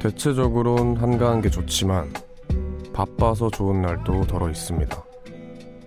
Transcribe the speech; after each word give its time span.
대체적으론 0.00 0.96
한가한 0.96 1.42
게 1.42 1.50
좋지만 1.50 2.12
바빠서 2.92 3.50
좋은 3.50 3.82
날도 3.82 4.26
덜어 4.26 4.48
있습니다. 4.48 5.04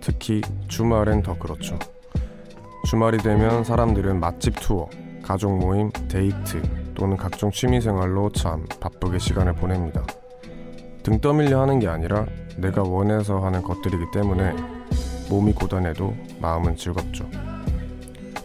특히 0.00 0.42
주말엔 0.68 1.22
더 1.22 1.38
그렇죠. 1.38 1.78
주말이 2.86 3.18
되면 3.18 3.64
사람들은 3.64 4.20
맛집 4.20 4.60
투어, 4.60 4.88
가족 5.22 5.56
모임, 5.56 5.90
데이트 6.08 6.60
또는 6.94 7.16
각종 7.16 7.50
취미 7.50 7.80
생활로 7.80 8.30
참 8.30 8.66
바쁘게 8.80 9.18
시간을 9.18 9.54
보냅니다. 9.54 10.04
등 11.02 11.18
떠밀려 11.20 11.62
하는 11.62 11.78
게 11.78 11.88
아니라 11.88 12.26
내가 12.58 12.82
원해서 12.82 13.38
하는 13.38 13.62
것들이기 13.62 14.04
때문에 14.12 14.52
몸이 15.30 15.54
고단해도 15.54 16.14
마음은 16.40 16.76
즐겁죠. 16.76 17.28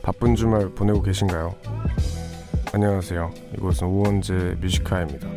바쁜 0.02 0.36
주말 0.36 0.70
보내고 0.70 1.02
계신가요? 1.02 1.54
안녕하세요. 2.74 3.32
이곳은 3.58 3.88
우원재 3.88 4.58
뮤지카입니다. 4.62 5.28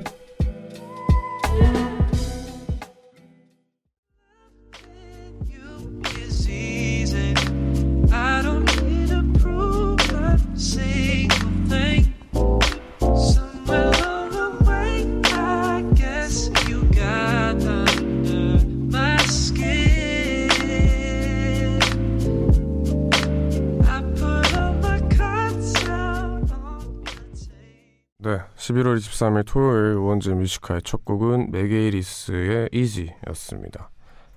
11월 28.80 28.96
23일 28.96 29.46
토요일 29.46 29.94
우원재의 29.96 30.32
Music 30.34 30.56
High의 30.56 30.82
첫 30.82 31.04
곡은 31.04 31.50
Mac 31.50 31.86
Ayres의 31.86 32.70
Easy였습니다. 32.72 33.90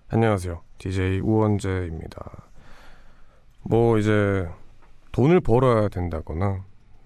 안녕하세요. 0.10 0.62
DJ 0.78 1.22
우원재입니다. 1.22 2.48
뭐 3.62 3.98
이제 3.98 4.48
돈을 5.12 5.40
벌어야 5.40 5.88
된다거나 5.88 6.64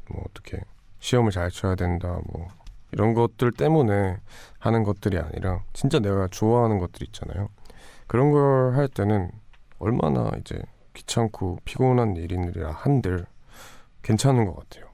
뭐 0.09 0.23
어떻게 0.29 0.59
시험을 0.99 1.31
잘 1.31 1.51
쳐야 1.51 1.75
된다 1.75 2.19
뭐 2.31 2.47
이런 2.91 3.13
것들 3.13 3.51
때문에 3.51 4.17
하는 4.59 4.83
것들이 4.83 5.19
아니라 5.19 5.63
진짜 5.73 5.99
내가 5.99 6.27
좋아하는 6.29 6.79
것들 6.79 7.03
있잖아요. 7.07 7.49
그런 8.07 8.31
걸 8.31 8.73
할 8.75 8.87
때는 8.87 9.31
얼마나 9.79 10.31
이제 10.39 10.59
귀찮고 10.93 11.59
피곤한 11.65 12.15
일이라 12.15 12.71
한들 12.71 13.25
괜찮은 14.01 14.45
것 14.45 14.55
같아요. 14.55 14.87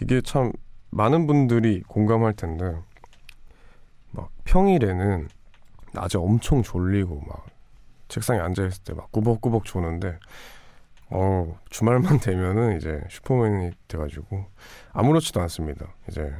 이게 0.00 0.20
참 0.20 0.52
많은 0.92 1.26
분들이 1.26 1.82
공감할 1.88 2.34
텐데 2.34 2.76
막 4.10 4.30
평일에는 4.44 5.28
낮에 5.92 6.18
엄청 6.18 6.62
졸리고 6.62 7.22
막 7.26 7.46
책상에 8.08 8.40
앉아 8.40 8.66
있을 8.66 8.84
때 8.84 8.92
막 8.94 9.10
꾸벅꾸벅 9.12 9.64
조는데 9.64 10.18
어 11.10 11.58
주말만 11.70 12.20
되면은 12.20 12.76
이제 12.76 13.00
슈퍼맨이 13.10 13.72
돼가지고 13.88 14.46
아무렇지도 14.92 15.40
않습니다. 15.42 15.94
이제 16.08 16.32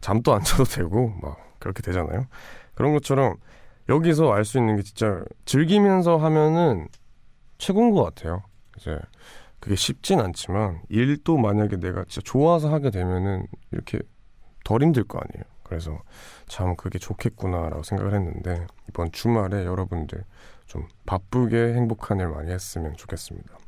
잠도 0.00 0.34
안 0.34 0.42
자도 0.42 0.64
되고 0.64 1.08
막 1.22 1.38
그렇게 1.58 1.82
되잖아요. 1.82 2.26
그런 2.74 2.92
것처럼 2.92 3.36
여기서 3.88 4.32
알 4.32 4.44
수 4.44 4.58
있는 4.58 4.76
게 4.76 4.82
진짜 4.82 5.22
즐기면서 5.44 6.16
하면은 6.18 6.88
최고인 7.58 7.90
것 7.90 8.04
같아요. 8.04 8.42
이제 8.78 8.98
그게 9.68 9.76
쉽진 9.76 10.18
않지만 10.18 10.80
일도 10.88 11.36
만약에 11.36 11.76
내가 11.76 12.02
진짜 12.08 12.22
좋아서 12.24 12.72
하게 12.72 12.88
되면은 12.88 13.46
이렇게 13.70 13.98
덜 14.64 14.80
힘들 14.80 15.04
거 15.04 15.18
아니에요. 15.18 15.44
그래서 15.62 16.00
참 16.46 16.74
그게 16.74 16.98
좋겠구나라고 16.98 17.82
생각을 17.82 18.14
했는데 18.14 18.66
이번 18.88 19.12
주말에 19.12 19.66
여러분들 19.66 20.24
좀 20.64 20.88
바쁘게 21.04 21.74
행복한 21.74 22.18
일 22.18 22.28
많이 22.28 22.50
했으면 22.50 22.96
좋겠습니다. 22.96 23.58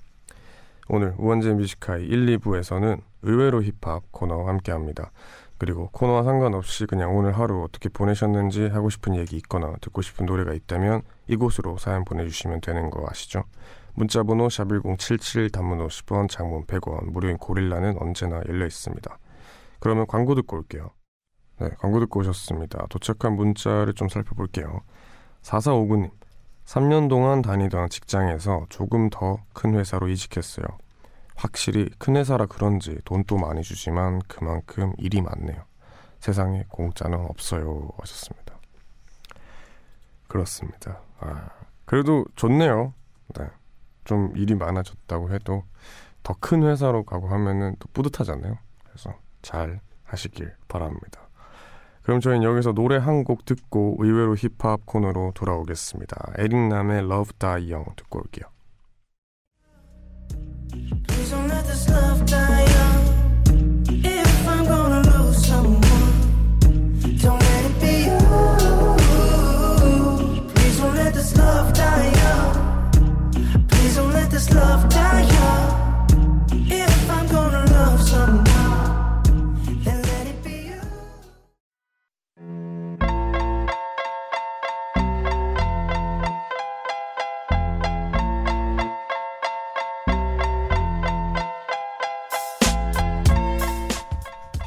오늘 0.88 1.14
우원재 1.18 1.52
뮤지카이 1.52 2.06
1, 2.06 2.38
2부에서는 2.38 3.02
의외로 3.20 3.62
힙합 3.62 4.10
코너와 4.10 4.48
함께 4.48 4.72
합니다. 4.72 5.10
그리고 5.58 5.90
코너와 5.92 6.22
상관없이 6.22 6.86
그냥 6.86 7.14
오늘 7.14 7.38
하루 7.38 7.62
어떻게 7.62 7.90
보내셨는지 7.90 8.68
하고 8.68 8.88
싶은 8.88 9.16
얘기 9.16 9.36
있거나 9.36 9.74
듣고 9.82 10.00
싶은 10.00 10.24
노래가 10.24 10.54
있다면 10.54 11.02
이곳으로 11.26 11.76
사연 11.76 12.06
보내주시면 12.06 12.62
되는 12.62 12.88
거 12.88 13.06
아시죠? 13.06 13.44
문자번호 13.94 14.48
샵1077 14.48 15.52
단문 15.52 15.86
50원 15.86 16.28
장문 16.28 16.66
100원 16.66 17.10
무료인 17.12 17.36
고릴라는 17.38 17.96
언제나 18.00 18.40
열려 18.48 18.66
있습니다. 18.66 19.18
그러면 19.80 20.06
광고 20.06 20.34
듣고 20.34 20.56
올게요. 20.58 20.90
네, 21.58 21.68
광고 21.78 22.00
듣고 22.00 22.20
오셨습니다. 22.20 22.86
도착한 22.88 23.34
문자를 23.34 23.94
좀 23.94 24.08
살펴볼게요. 24.08 24.80
4459님 25.42 26.10
3년 26.64 27.08
동안 27.08 27.42
다니던 27.42 27.88
직장에서 27.88 28.66
조금 28.68 29.10
더 29.10 29.38
큰 29.52 29.74
회사로 29.74 30.08
이직했어요. 30.08 30.64
확실히 31.36 31.88
큰 31.98 32.16
회사라 32.16 32.46
그런지 32.46 32.98
돈도 33.04 33.38
많이 33.38 33.62
주지만 33.62 34.20
그만큼 34.28 34.92
일이 34.98 35.20
많네요. 35.22 35.64
세상에 36.18 36.64
공짜는 36.68 37.18
없어요 37.18 37.88
하셨습니다. 37.98 38.58
그렇습니다. 40.28 41.00
아, 41.18 41.48
그래도 41.86 42.24
좋네요. 42.36 42.92
네. 43.38 43.46
좀 44.04 44.32
일이 44.36 44.54
많아졌다고 44.54 45.32
해도 45.32 45.64
더 46.22 46.34
큰 46.40 46.62
회사로 46.64 47.04
가고 47.04 47.28
하면은 47.28 47.76
또 47.78 47.88
뿌듯하잖아요. 47.92 48.58
그래서 48.84 49.14
잘 49.42 49.80
하시길 50.04 50.52
바랍니다. 50.68 51.28
그럼 52.02 52.20
저희는 52.20 52.42
여기서 52.42 52.72
노래 52.72 52.96
한 52.96 53.24
곡 53.24 53.44
듣고 53.44 53.96
의외로 54.00 54.34
힙합 54.34 54.84
코너로 54.86 55.32
돌아오겠습니다. 55.34 56.32
에릭남의 56.38 56.98
Love 57.04 57.32
Die 57.38 57.72
Young 57.72 57.90
듣고 57.96 58.18
올게요. 58.20 58.46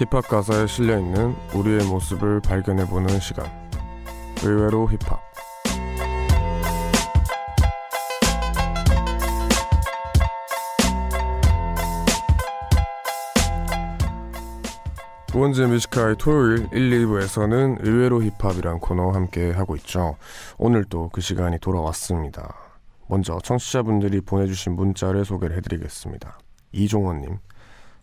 힙합 0.04 0.28
가사에 0.28 0.68
실려 0.68 1.00
있는 1.00 1.34
우리의 1.54 1.86
모습을 1.86 2.42
발견해 2.42 2.86
보는 2.86 3.22
시간. 3.22 3.46
의외로 4.44 4.86
힙합. 4.90 5.22
우원재 15.34 15.68
뮤지카의 15.68 16.18
토요일 16.18 16.68
1, 16.74 17.06
2부에서는 17.06 17.86
의외로 17.86 18.22
힙합이란 18.22 18.80
코너와 18.80 19.16
함께 19.16 19.52
하고 19.52 19.78
있죠. 19.78 20.18
오늘도 20.58 21.12
그 21.14 21.22
시간이 21.22 21.60
돌아왔습니다. 21.60 22.54
먼저 23.08 23.40
청취자분들이 23.42 24.20
보내주신 24.20 24.74
문자를 24.74 25.24
소개를 25.24 25.56
해드리겠습니다. 25.58 26.40
이종원님, 26.74 27.38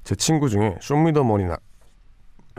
제 0.03 0.15
친구 0.15 0.49
중에 0.49 0.79
쇼미더머니 0.81 1.45
나, 1.45 1.59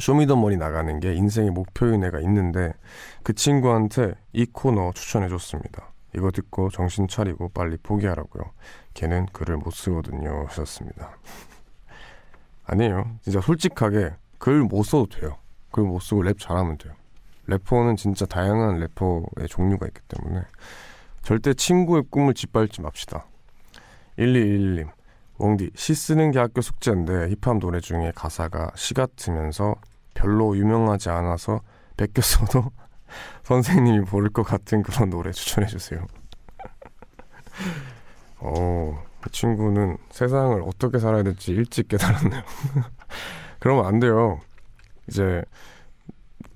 쇼미더머니 0.01 0.57
나가는 0.57 0.99
게 0.99 1.13
인생의 1.13 1.51
목표인 1.51 2.03
애가 2.03 2.19
있는데 2.21 2.73
그 3.23 3.33
친구한테 3.33 4.13
이 4.33 4.45
코너 4.45 4.91
추천해줬습니다. 4.93 5.93
이거 6.15 6.31
듣고 6.31 6.69
정신 6.69 7.07
차리고 7.07 7.49
빨리 7.49 7.77
포기하라고요. 7.77 8.43
걔는 8.95 9.27
글을 9.27 9.57
못 9.57 9.71
쓰거든요. 9.71 10.45
하셨습니다. 10.47 11.11
아니에요. 12.65 13.17
진짜 13.21 13.39
솔직하게 13.41 14.11
글 14.37 14.63
못 14.63 14.83
써도 14.83 15.07
돼요. 15.07 15.37
글 15.71 15.83
못 15.85 15.99
쓰고 16.01 16.23
랩 16.23 16.37
잘하면 16.39 16.77
돼요. 16.77 16.93
래퍼는 17.47 17.95
진짜 17.95 18.25
다양한 18.25 18.79
래퍼의 18.79 19.47
종류가 19.49 19.87
있기 19.87 20.01
때문에 20.07 20.41
절대 21.21 21.53
친구의 21.53 22.03
꿈을 22.09 22.33
짓밟지 22.33 22.81
맙시다. 22.81 23.25
1211님, 24.17 24.89
웡디, 25.37 25.71
시 25.75 25.95
쓰는 25.95 26.31
게 26.31 26.39
학교 26.39 26.61
숙제인데 26.61 27.29
힙합 27.29 27.57
노래 27.59 27.79
중에 27.79 28.11
가사가 28.15 28.71
시 28.75 28.93
같으면서 28.93 29.75
별로 30.13 30.55
유명하지 30.57 31.09
않아서 31.09 31.61
베꼈어도 31.97 32.71
선생님이 33.43 34.05
모를 34.11 34.29
것 34.29 34.43
같은 34.43 34.83
그런 34.83 35.09
노래 35.09 35.31
추천해 35.31 35.67
주세요. 35.67 36.05
어, 38.39 39.03
그 39.21 39.29
친구는 39.31 39.97
세상을 40.09 40.61
어떻게 40.63 40.99
살아야 40.99 41.23
될지 41.23 41.51
일찍 41.51 41.87
깨달았네요. 41.87 42.41
그러면 43.59 43.85
안 43.85 43.99
돼요. 43.99 44.39
이제 45.07 45.43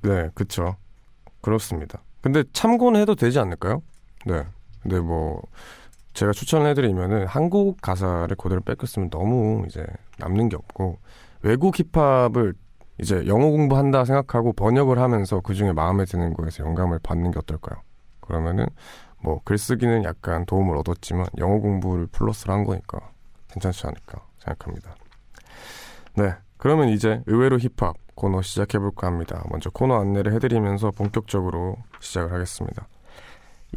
네, 0.02 0.30
그쵸. 0.34 0.76
그렇습니다. 1.42 2.02
근데 2.22 2.44
참고는 2.54 3.00
해도 3.02 3.14
되지 3.16 3.38
않을까요? 3.40 3.84
네. 4.26 4.44
근데 4.82 5.00
뭐 5.00 5.42
제가 6.14 6.32
추천을 6.32 6.68
해드리면은 6.72 7.28
한국 7.28 7.82
가사를 7.82 8.34
그대로 8.38 8.62
뺏겼으면 8.62 9.10
너무 9.10 9.66
이제 9.68 9.86
남는 10.18 10.50
게 10.50 10.56
없고 10.56 10.98
외국 11.42 11.76
힙합을 11.78 12.54
이제 13.00 13.26
영어 13.28 13.50
공부한다 13.50 14.06
생각하고 14.06 14.54
번역을 14.54 15.00
하면서 15.00 15.42
그 15.42 15.54
중에 15.54 15.74
마음에 15.74 16.06
드는 16.06 16.34
거에서 16.34 16.64
영감을 16.64 17.00
받는 17.04 17.32
게 17.32 17.40
어떨까요? 17.40 17.82
그러면은 18.22 18.66
뭐 19.22 19.42
글쓰기는 19.44 20.04
약간 20.04 20.46
도움을 20.46 20.78
얻었지만 20.78 21.28
영어 21.38 21.60
공부를 21.60 22.08
플러스를 22.08 22.54
한 22.54 22.64
거니까 22.64 23.00
괜찮지 23.50 23.88
않을까 23.88 24.26
생각합니다. 24.40 24.96
네. 26.16 26.34
그러면 26.58 26.90
이제 26.90 27.22
의외로 27.26 27.58
힙합 27.58 27.96
코너 28.16 28.42
시작해볼까 28.42 29.08
합니다. 29.08 29.44
먼저 29.50 29.70
코너 29.70 30.00
안내를 30.00 30.34
해드리면서 30.34 30.92
본격적으로 30.92 31.76
시작을 32.00 32.32
하겠습니다. 32.32 32.88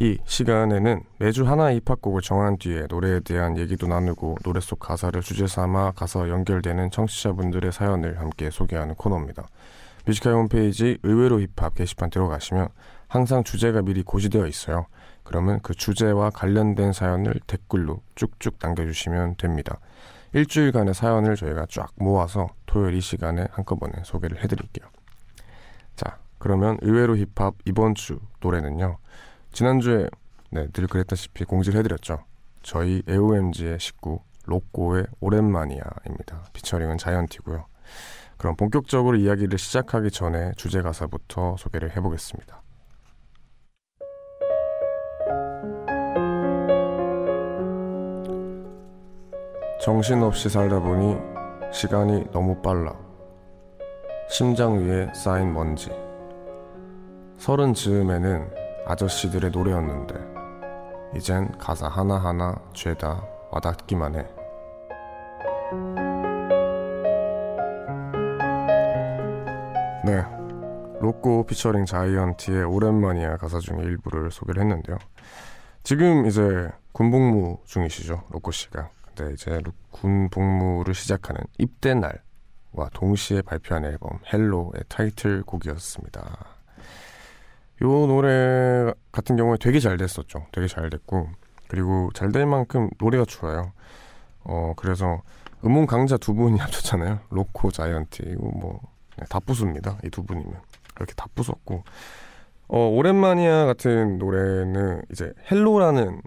이 0.01 0.17
시간에는 0.23 1.01
매주 1.17 1.45
하나의 1.45 1.81
힙합곡을 1.85 2.21
정한 2.21 2.57
뒤에 2.57 2.87
노래에 2.89 3.19
대한 3.19 3.57
얘기도 3.57 3.85
나누고 3.85 4.37
노래 4.43 4.61
속 4.61 4.79
가사를 4.79 5.21
주제 5.21 5.45
삼아 5.45 5.91
가사 5.91 6.29
연결되는 6.29 6.89
청취자분들의 6.89 7.73
사연을 7.73 8.17
함께 8.17 8.49
소개하는 8.49 8.95
코너입니다. 8.95 9.45
Music 10.05 10.22
High 10.22 10.35
홈페이지 10.35 10.97
의외로 11.03 11.41
힙합 11.41 11.75
게시판 11.75 12.11
들어가시면 12.11 12.69
항상 13.09 13.43
주제가 13.43 13.81
미리 13.81 14.01
고지되어 14.01 14.47
있어요. 14.47 14.85
그러면 15.23 15.59
그 15.61 15.75
주제와 15.75 16.29
관련된 16.29 16.93
사연을 16.93 17.33
댓글로 17.45 18.01
쭉쭉 18.15 18.55
남겨주시면 18.61 19.35
됩니다. 19.35 19.81
일주일간의 20.31 20.93
사연을 20.93 21.35
저희가 21.35 21.65
쫙 21.69 21.89
모아서 21.95 22.47
토요일 22.67 22.95
이 22.95 23.01
시간에 23.01 23.47
한꺼번에 23.51 23.91
소개를 24.05 24.41
해드릴게요. 24.41 24.87
자, 25.97 26.19
그러면 26.37 26.77
의외로 26.81 27.17
힙합 27.17 27.55
이번 27.65 27.95
주 27.95 28.21
노래는요. 28.39 28.97
지난주에 29.51 30.07
네, 30.51 30.67
늘 30.73 30.87
그랬다시피 30.87 31.45
공지를 31.45 31.79
해드렸죠. 31.79 32.23
저희 32.63 33.01
AOMG의 33.07 33.79
식구 33.79 34.19
로꼬의 34.45 35.05
오랜만이야입니다. 35.19 36.45
피처링은 36.53 36.97
자이언티고요. 36.97 37.65
그럼 38.37 38.55
본격적으로 38.55 39.17
이야기를 39.17 39.57
시작하기 39.57 40.11
전에 40.11 40.53
주제 40.55 40.81
가사부터 40.81 41.55
소개를 41.57 41.95
해보겠습니다. 41.95 42.61
정신없이 49.81 50.49
살다 50.49 50.79
보니 50.79 51.17
시간이 51.71 52.31
너무 52.31 52.61
빨라. 52.61 52.95
심장 54.29 54.77
위에 54.77 55.11
쌓인 55.13 55.53
먼지. 55.53 55.89
서른 57.37 57.73
즈음에는 57.73 58.58
아저씨들의 58.89 59.51
노래였는데, 59.51 60.15
이젠 61.15 61.51
가사 61.57 61.87
하나하나 61.87 62.55
죄다 62.73 63.23
와닿기만 63.51 64.15
해. 64.15 64.27
네. 70.05 70.23
로꼬 70.99 71.45
피처링 71.45 71.85
자이언티의 71.85 72.63
오랜만이야 72.65 73.37
가사 73.37 73.59
중에 73.59 73.77
일부를 73.77 74.31
소개를 74.31 74.63
했는데요. 74.63 74.97
지금 75.83 76.25
이제 76.25 76.69
군복무 76.91 77.59
중이시죠, 77.65 78.23
로꼬 78.31 78.51
씨가. 78.51 78.89
때 79.15 79.31
이제 79.33 79.61
군 79.91 80.29
복무를 80.29 80.93
시작하는 80.93 81.41
입대 81.57 81.93
날과 81.93 82.89
동시에 82.93 83.41
발표한 83.41 83.85
앨범 83.85 84.19
헬로의 84.31 84.83
타이틀곡이었습니다. 84.87 86.58
이 87.81 87.85
노래 87.85 88.91
같은 89.11 89.35
경우에 89.37 89.57
되게 89.59 89.79
잘 89.79 89.97
됐었죠. 89.97 90.45
되게 90.51 90.67
잘 90.67 90.89
됐고 90.89 91.29
그리고 91.67 92.09
잘 92.13 92.31
될 92.31 92.45
만큼 92.45 92.89
노래가 92.99 93.25
좋아요. 93.25 93.71
어 94.43 94.73
그래서 94.75 95.21
음원 95.65 95.85
강자 95.85 96.17
두 96.17 96.33
분이 96.33 96.57
합쳤잖아요. 96.59 97.19
로코 97.29 97.71
자이언티 97.71 98.23
이거 98.27 98.49
뭐다 98.49 99.39
네, 99.39 99.45
부수입니다. 99.45 99.97
이 100.05 100.09
두 100.09 100.23
분이면 100.23 100.53
이렇게 100.97 101.13
다 101.15 101.27
부쉈고 101.35 101.83
어 102.69 102.87
오랜만이야 102.87 103.65
같은 103.65 104.17
노래는 104.17 105.01
이제 105.11 105.33
Hello라는 105.49 106.21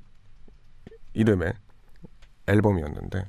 이름의 1.14 1.52
앨범이었는데 2.46 3.28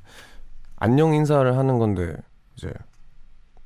안녕 0.77 1.13
인사를 1.13 1.57
하는 1.57 1.77
건데 1.79 2.15
이제 2.55 2.71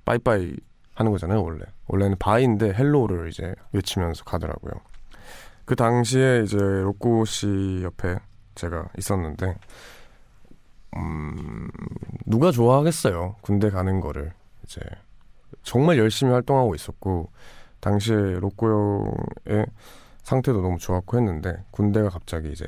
빠이빠이 0.05 0.55
하는 0.97 1.11
거잖아요 1.11 1.43
원래. 1.43 1.63
원래는 1.87 2.17
bye인데 2.17 2.73
Hello를 2.73 3.29
이제 3.29 3.53
외치면서 3.71 4.23
가더라고요. 4.23 4.73
그 5.63 5.75
당시에 5.75 6.41
이제 6.43 6.57
로꼬 6.57 7.23
씨 7.25 7.81
옆에 7.83 8.17
제가 8.55 8.87
있었는데 8.97 9.55
음 10.95 11.67
누가 12.25 12.51
좋아하겠어요 12.51 13.35
군대 13.41 13.69
가는 13.69 14.01
거를. 14.01 14.33
이제 14.63 14.81
정말 15.61 15.99
열심히 15.99 16.31
활동하고 16.31 16.73
있었고 16.73 17.29
당시에 17.79 18.39
로꼬 18.39 19.13
형의 19.45 19.67
상태도 20.23 20.61
너무 20.61 20.79
좋았고 20.79 21.17
했는데 21.17 21.63
군대가 21.69 22.09
갑자기 22.09 22.51
이제 22.51 22.67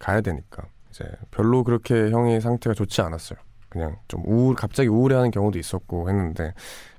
가야 0.00 0.20
되니까 0.20 0.64
이제 0.90 1.04
별로 1.30 1.62
그렇게 1.62 2.10
형이 2.10 2.40
상태가 2.40 2.74
좋지 2.74 3.02
않았어요. 3.02 3.38
그냥 3.68 3.96
좀 4.08 4.22
우울, 4.24 4.56
갑자기 4.56 4.88
우울해하는 4.88 5.30
경우도 5.30 5.58
있었고 5.58 6.08
했는데 6.08 6.54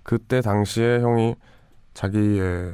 그때 0.09 0.41
당시에 0.41 1.01
형이 1.01 1.35
자기의 1.93 2.73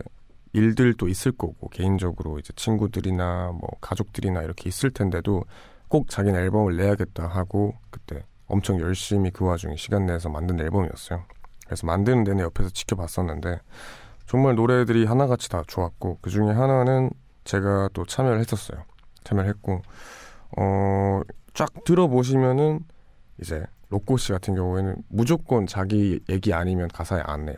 일들도 0.54 1.10
있을 1.10 1.34
거고 1.34 1.68
개인적으로 1.68 2.40
이제 2.40 2.54
친구들이나 2.56 3.52
뭐 3.52 3.72
가족들이나 3.82 4.42
이렇게 4.42 4.70
있을 4.70 4.90
텐데도 4.90 5.44
꼭 5.90 6.10
자기는 6.10 6.40
앨범을 6.40 6.78
내야겠다 6.78 7.28
하고 7.28 7.74
그때 7.90 8.24
엄청 8.48 8.80
열심히 8.80 9.32
그 9.32 9.44
와중에 9.44 9.76
시간 9.76 10.06
내서 10.06 10.30
만든 10.30 10.62
앨범이었어요. 10.62 11.26
그래서 11.66 11.86
만드는 11.86 12.24
내내 12.24 12.42
옆에서 12.42 12.70
지켜봤었는데 12.70 13.60
정말 14.28 14.56
노래들이 14.56 15.04
하나같이 15.04 15.50
다 15.50 15.62
좋았고 15.68 16.20
그 16.22 16.30
중에 16.30 16.54
하나는 16.54 17.10
제가 17.44 17.90
또 17.92 18.06
참여를 18.06 18.40
했었어요. 18.40 18.82
참여를 19.26 19.50
했고 19.50 19.82
어, 20.58 21.20
쫙 21.54 21.84
들어보시면은 21.84 22.86
이제 23.42 23.66
로꼬 23.96 24.18
씨 24.18 24.32
같은 24.32 24.56
경우에는 24.56 24.96
무조건 25.10 25.68
자기 25.68 26.20
얘기 26.30 26.54
아니면 26.54 26.88
가사에 26.90 27.22
안 27.26 27.46
내요. 27.46 27.56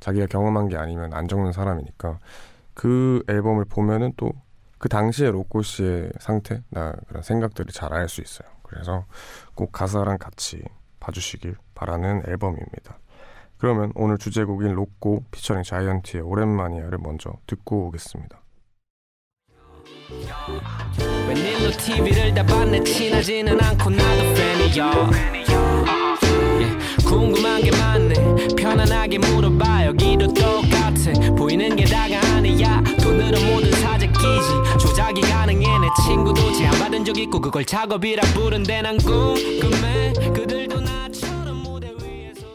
자기가 0.00 0.26
경험한 0.26 0.68
게 0.68 0.76
아니면 0.76 1.12
안 1.14 1.28
적는 1.28 1.52
사람이니까 1.52 2.18
그 2.74 3.22
앨범을 3.28 3.64
보면은 3.66 4.12
또 4.16 4.32
그 4.82 4.88
당시에 4.88 5.30
로꼬 5.30 5.62
씨의 5.62 6.10
상태나 6.18 6.92
그런 7.06 7.22
생각들을 7.22 7.70
잘 7.70 7.92
알 7.92 8.08
수 8.08 8.20
있어요. 8.20 8.48
그래서 8.64 9.04
꼭 9.54 9.70
가사랑 9.70 10.18
같이 10.18 10.60
봐주시길 10.98 11.54
바라는 11.76 12.24
앨범입니다. 12.26 12.98
그러면 13.58 13.92
오늘 13.94 14.18
주제곡인 14.18 14.74
로꼬 14.74 15.22
피처링 15.30 15.62
자이언티의 15.62 16.24
오랜만이야를 16.24 16.98
먼저 16.98 17.32
듣고 17.46 17.86
오겠습니다. 17.86 18.42
웬일로 21.28 21.70
TV를 21.78 22.34
다 22.34 22.44
봤네 22.44 22.82
친하지는 22.82 23.60
않고 23.60 23.88
나도 23.88 24.34
팬이야 24.34 25.41
궁금한 27.06 27.62
게 27.62 27.70
많네. 27.70 28.14
편안하게 28.56 29.18
물어봐 29.18 29.86
여기도 29.86 30.26
똑같아. 30.32 31.34
보이는 31.36 31.74
게 31.76 31.84
다가 31.84 32.20
아니야. 32.36 32.82
돈으로 33.02 33.40
모든 33.52 33.70
사재 33.72 34.06
끼지. 34.06 34.78
조작이 34.80 35.20
가능해. 35.20 35.66
내 35.78 35.88
친구도 36.06 36.52
제안 36.52 36.72
받은 36.78 37.04
적 37.04 37.16
있고 37.18 37.40
그걸 37.40 37.64
작업이라 37.64 38.22
부른데 38.34 38.82
난 38.82 38.96
궁금해. 38.98 40.12
그들도 40.34 40.80
나처럼 40.80 41.56
무대 41.62 41.88
위에서 41.88 42.46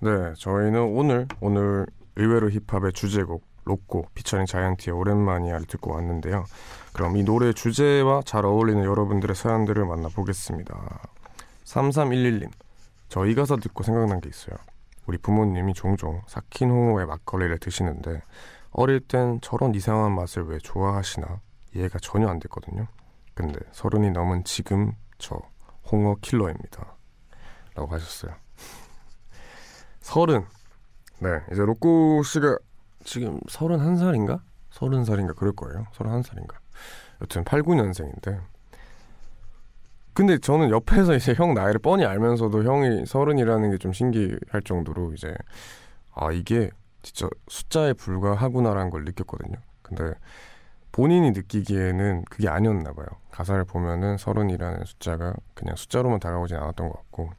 네 0.00 0.34
저희는 0.38 0.80
오늘 0.80 1.26
오늘 1.40 1.86
의외로 2.16 2.50
힙합의 2.50 2.92
주제곡 2.92 3.42
로꼬 3.64 4.06
피처링 4.14 4.46
자이언티의 4.46 4.96
오랜만이야를 4.96 5.66
듣고 5.66 5.92
왔는데요. 5.94 6.44
그럼 6.92 7.16
이 7.16 7.22
노래 7.22 7.52
주제와 7.52 8.22
잘 8.24 8.44
어울리는 8.44 8.82
여러분들의 8.84 9.34
사연들을 9.36 9.84
만나보겠습니다. 9.86 11.00
3311님, 11.64 12.50
저희 13.12 13.34
가사 13.34 13.56
듣고 13.56 13.82
생각난 13.82 14.22
게 14.22 14.30
있어요. 14.30 14.56
우리 15.04 15.18
부모님이 15.18 15.74
종종 15.74 16.22
홍어에 16.62 17.04
막걸리를 17.04 17.58
드시는데 17.58 18.22
어릴 18.70 19.00
땐 19.00 19.38
저런 19.42 19.74
이상한 19.74 20.14
맛을 20.14 20.44
왜 20.44 20.56
좋아하시나 20.56 21.42
이해가 21.74 21.98
전혀 21.98 22.26
안 22.28 22.38
됐거든요. 22.38 22.86
근데 23.34 23.60
서른이 23.72 24.12
넘은 24.12 24.44
지금 24.44 24.94
저 25.18 25.38
홍어 25.90 26.16
킬러입니다. 26.22 26.96
라고 27.74 27.92
하셨어요. 27.92 28.34
서른. 30.00 30.46
네, 31.18 31.28
이제 31.52 31.60
로꼬 31.60 32.22
씨가 32.22 32.56
지금 33.04 33.38
31살인가? 33.40 34.40
30살인가 34.70 35.36
그럴 35.36 35.52
거예요. 35.52 35.84
31살인가. 35.92 36.54
여튼 37.20 37.44
8, 37.44 37.62
9년생인데. 37.62 38.40
근데 40.14 40.38
저는 40.38 40.70
옆에서 40.70 41.14
이제 41.14 41.34
형 41.34 41.54
나이를 41.54 41.78
뻔히 41.80 42.04
알면서도 42.04 42.64
형이 42.64 43.06
서른이라는 43.06 43.70
게 43.72 43.78
좀 43.78 43.92
신기할 43.92 44.62
정도로 44.64 45.12
이제 45.14 45.34
아 46.14 46.30
이게 46.32 46.70
진짜 47.02 47.28
숫자에 47.48 47.94
불과하구나라는 47.94 48.90
걸 48.90 49.04
느꼈거든요. 49.04 49.56
근데 49.82 50.12
본인이 50.92 51.30
느끼기에는 51.30 52.24
그게 52.30 52.48
아니었나 52.48 52.92
봐요. 52.92 53.06
가사를 53.30 53.64
보면은 53.64 54.18
서른이라는 54.18 54.84
숫자가 54.84 55.34
그냥 55.54 55.74
숫자로만 55.76 56.20
다가오진 56.20 56.56
않았던 56.58 56.88
것 56.90 56.96
같고 56.96 57.30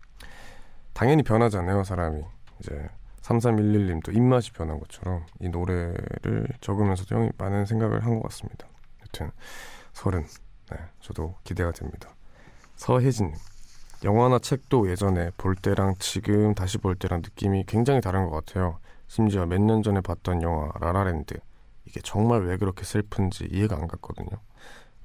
당연히 0.93 1.21
변하잖아요, 1.23 1.83
사람이. 1.83 2.23
이제 2.59 2.89
3311님도 3.21 4.15
입맛이 4.15 4.51
변한 4.51 4.79
것처럼 4.79 5.25
이 5.39 5.49
노래를 5.49 6.47
적으면서도 6.61 7.15
형이 7.15 7.29
많은 7.37 7.65
생각을 7.65 8.03
한 8.03 8.15
것 8.15 8.23
같습니다. 8.23 8.67
여튼 9.01 9.31
서른. 9.93 10.25
네, 10.71 10.77
저도 10.99 11.35
기대가 11.43 11.71
됩니다. 11.71 12.09
서혜진님. 12.83 13.33
영화나 14.03 14.39
책도 14.39 14.89
예전에 14.91 15.31
볼 15.37 15.55
때랑 15.55 15.95
지금 15.99 16.53
다시 16.53 16.77
볼 16.77 16.95
때랑 16.95 17.21
느낌이 17.21 17.63
굉장히 17.65 18.01
다른 18.01 18.25
것 18.29 18.31
같아요. 18.31 18.79
심지어 19.07 19.45
몇 19.45 19.61
년 19.61 19.81
전에 19.81 20.01
봤던 20.01 20.41
영화 20.41 20.69
라라랜드. 20.81 21.39
이게 21.85 22.01
정말 22.03 22.41
왜 22.43 22.57
그렇게 22.57 22.83
슬픈지 22.83 23.47
이해가 23.53 23.77
안 23.77 23.87
갔거든요. 23.87 24.37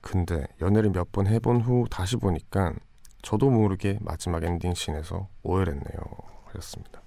근데 0.00 0.44
연애를 0.60 0.90
몇 0.90 1.12
번 1.12 1.28
해본 1.28 1.60
후 1.60 1.86
다시 1.88 2.16
보니까 2.16 2.74
저도 3.22 3.48
모르게 3.48 3.98
마지막 4.00 4.42
엔딩 4.42 4.74
씬에서 4.74 5.28
오열했네요. 5.44 6.00
하셨습니다. 6.46 7.00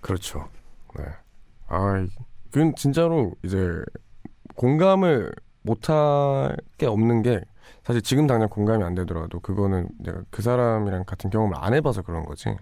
그렇죠. 0.00 0.48
네. 0.96 1.04
아, 1.66 2.06
그건 2.50 2.74
진짜로 2.76 3.34
이제 3.44 3.58
공감을 4.54 5.34
못할 5.60 6.56
게 6.78 6.86
없는 6.86 7.20
게 7.20 7.42
사실 7.84 8.02
지금 8.02 8.26
당장 8.26 8.48
공감이 8.48 8.84
안 8.84 8.94
되더라도 8.94 9.40
그거는 9.40 9.88
내가 9.98 10.22
그 10.30 10.42
사람이랑 10.42 11.04
같은 11.04 11.30
경험을 11.30 11.56
안 11.58 11.74
해봐서 11.74 12.02
그런 12.02 12.24
거지. 12.24 12.54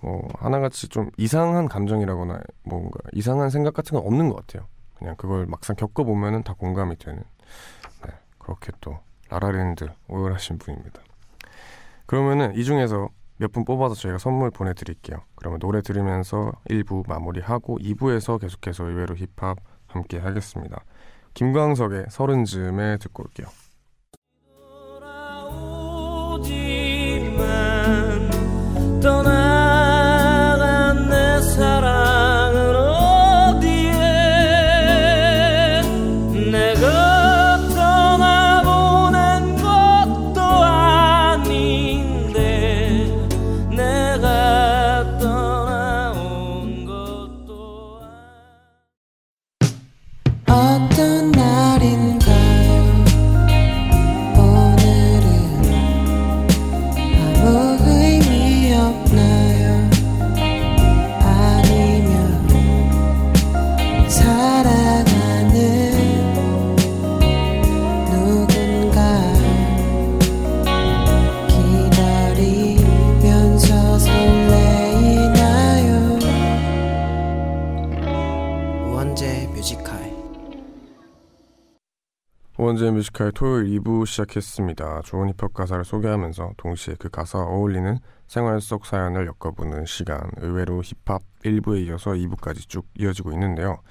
뭐 0.00 0.28
하나같이 0.38 0.88
좀 0.88 1.10
이상한 1.16 1.68
감정이라거나 1.68 2.40
뭔가 2.64 2.98
이상한 3.12 3.50
생각 3.50 3.74
같은 3.74 3.96
건 3.96 4.06
없는 4.06 4.28
것 4.28 4.36
같아요. 4.36 4.66
그냥 4.98 5.16
그걸 5.16 5.46
막상 5.46 5.76
겪어보면은 5.76 6.42
다 6.42 6.54
공감이 6.54 6.96
되는. 6.96 7.22
네, 8.06 8.12
그렇게 8.38 8.72
또 8.80 8.98
라라랜드 9.28 9.88
오열하신 10.08 10.58
분입니다. 10.58 11.00
그러면은 12.06 12.54
이 12.54 12.64
중에서 12.64 13.08
몇 13.38 13.52
분 13.52 13.64
뽑아서 13.64 13.94
저희가 13.94 14.18
선물 14.18 14.50
보내드릴게요. 14.50 15.18
그러면 15.34 15.58
노래 15.60 15.82
들으면서 15.82 16.52
1부 16.70 17.06
마무리하고 17.06 17.78
2부에서 17.78 18.40
계속해서 18.40 18.84
의외로 18.84 19.14
힙합 19.14 19.58
함께 19.86 20.18
하겠습니다. 20.18 20.82
김광석의 21.34 22.06
서른 22.08 22.44
즈음에 22.44 22.96
듣고 22.96 23.24
올게요. 23.24 23.46
떠나 26.38 26.85
Music 82.96 83.15
High 83.15 83.30
토요일 83.30 83.78
2부 83.78 84.06
시작했습니다. 84.06 85.02
좋은 85.04 85.28
힙합 85.28 85.52
가사를 85.52 85.84
소개하면서 85.84 86.52
동시에 86.56 86.94
그 86.98 87.10
가사와 87.10 87.44
어울리는 87.44 87.98
생활 88.26 88.58
속 88.62 88.86
사연을 88.86 89.26
엮어보는 89.26 89.84
시간. 89.84 90.30
의외로 90.38 90.80
힙합 90.80 91.20
1부에 91.44 91.86
이어서 91.86 92.12
2부까지 92.12 92.70
쭉 92.70 92.86
이어지고 92.98 93.32
있는데요. 93.32 93.82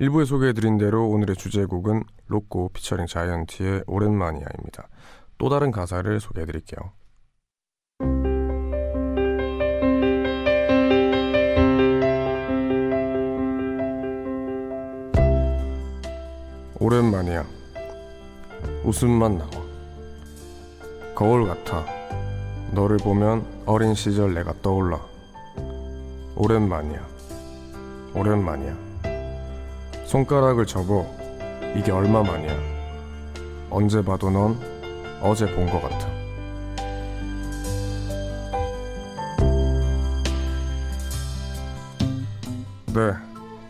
1부에 0.00 0.26
소개해드린 0.26 0.76
대로 0.76 1.08
오늘의 1.08 1.36
주제곡은 1.36 2.02
로꼬 2.26 2.70
피처링 2.70 3.06
자이언티의 3.06 3.84
오랜만이야입니다. 3.86 4.88
또 5.38 5.48
다른 5.48 5.70
가사를 5.70 6.18
소개해드릴게요. 6.18 6.90
오랜만이야. 16.80 17.57
웃음만 18.88 19.36
나와. 19.36 19.50
거울 21.14 21.46
같아. 21.46 21.84
너를 22.70 22.96
보면 22.96 23.44
어린 23.66 23.94
시절 23.94 24.32
내가 24.32 24.54
떠올라. 24.62 24.98
오랜만이야. 26.34 27.06
오랜만이야. 28.14 28.74
손가락을 30.06 30.64
접어. 30.64 31.04
이게 31.76 31.92
얼마만이야. 31.92 32.56
언제 33.68 34.02
봐도 34.02 34.30
넌 34.30 34.58
어제 35.20 35.44
본 35.54 35.66
것 35.66 35.82
같아. 35.82 36.08
네. 42.94 43.12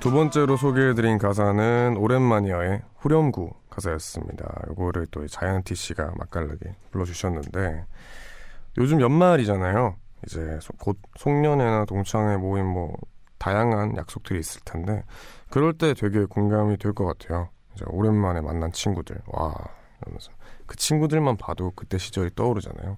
두 0.01 0.11
번째로 0.13 0.57
소개해드린 0.57 1.19
가사는 1.19 1.97
오랜만이야의 1.99 2.83
후렴구 2.99 3.51
가사였습니다. 3.89 4.63
이거를 4.73 5.07
또 5.11 5.27
자이언티 5.27 5.75
씨가 5.75 6.13
맛깔나게 6.17 6.75
불러주셨는데 6.91 7.85
요즘 8.79 9.01
연말이잖아요. 9.01 9.97
이제 10.27 10.59
소- 10.61 10.73
곧 10.75 10.99
송년회나 11.17 11.85
동창회 11.87 12.37
모임 12.37 12.67
뭐 12.67 12.97
다양한 13.39 13.97
약속들이 13.97 14.41
있을 14.41 14.61
텐데 14.65 15.05
그럴 15.51 15.73
때 15.73 15.95
되게 15.95 16.25
공감이 16.25 16.77
될 16.77 16.93
것 16.93 17.05
같아요. 17.07 17.49
이제 17.75 17.85
오랜만에 17.89 18.41
만난 18.41 18.73
친구들 18.73 19.17
와 19.27 19.55
이러면서 20.03 20.33
그 20.67 20.77
친구들만 20.77 21.37
봐도 21.37 21.73
그때 21.75 21.99
시절이 21.99 22.31
떠오르잖아요. 22.35 22.97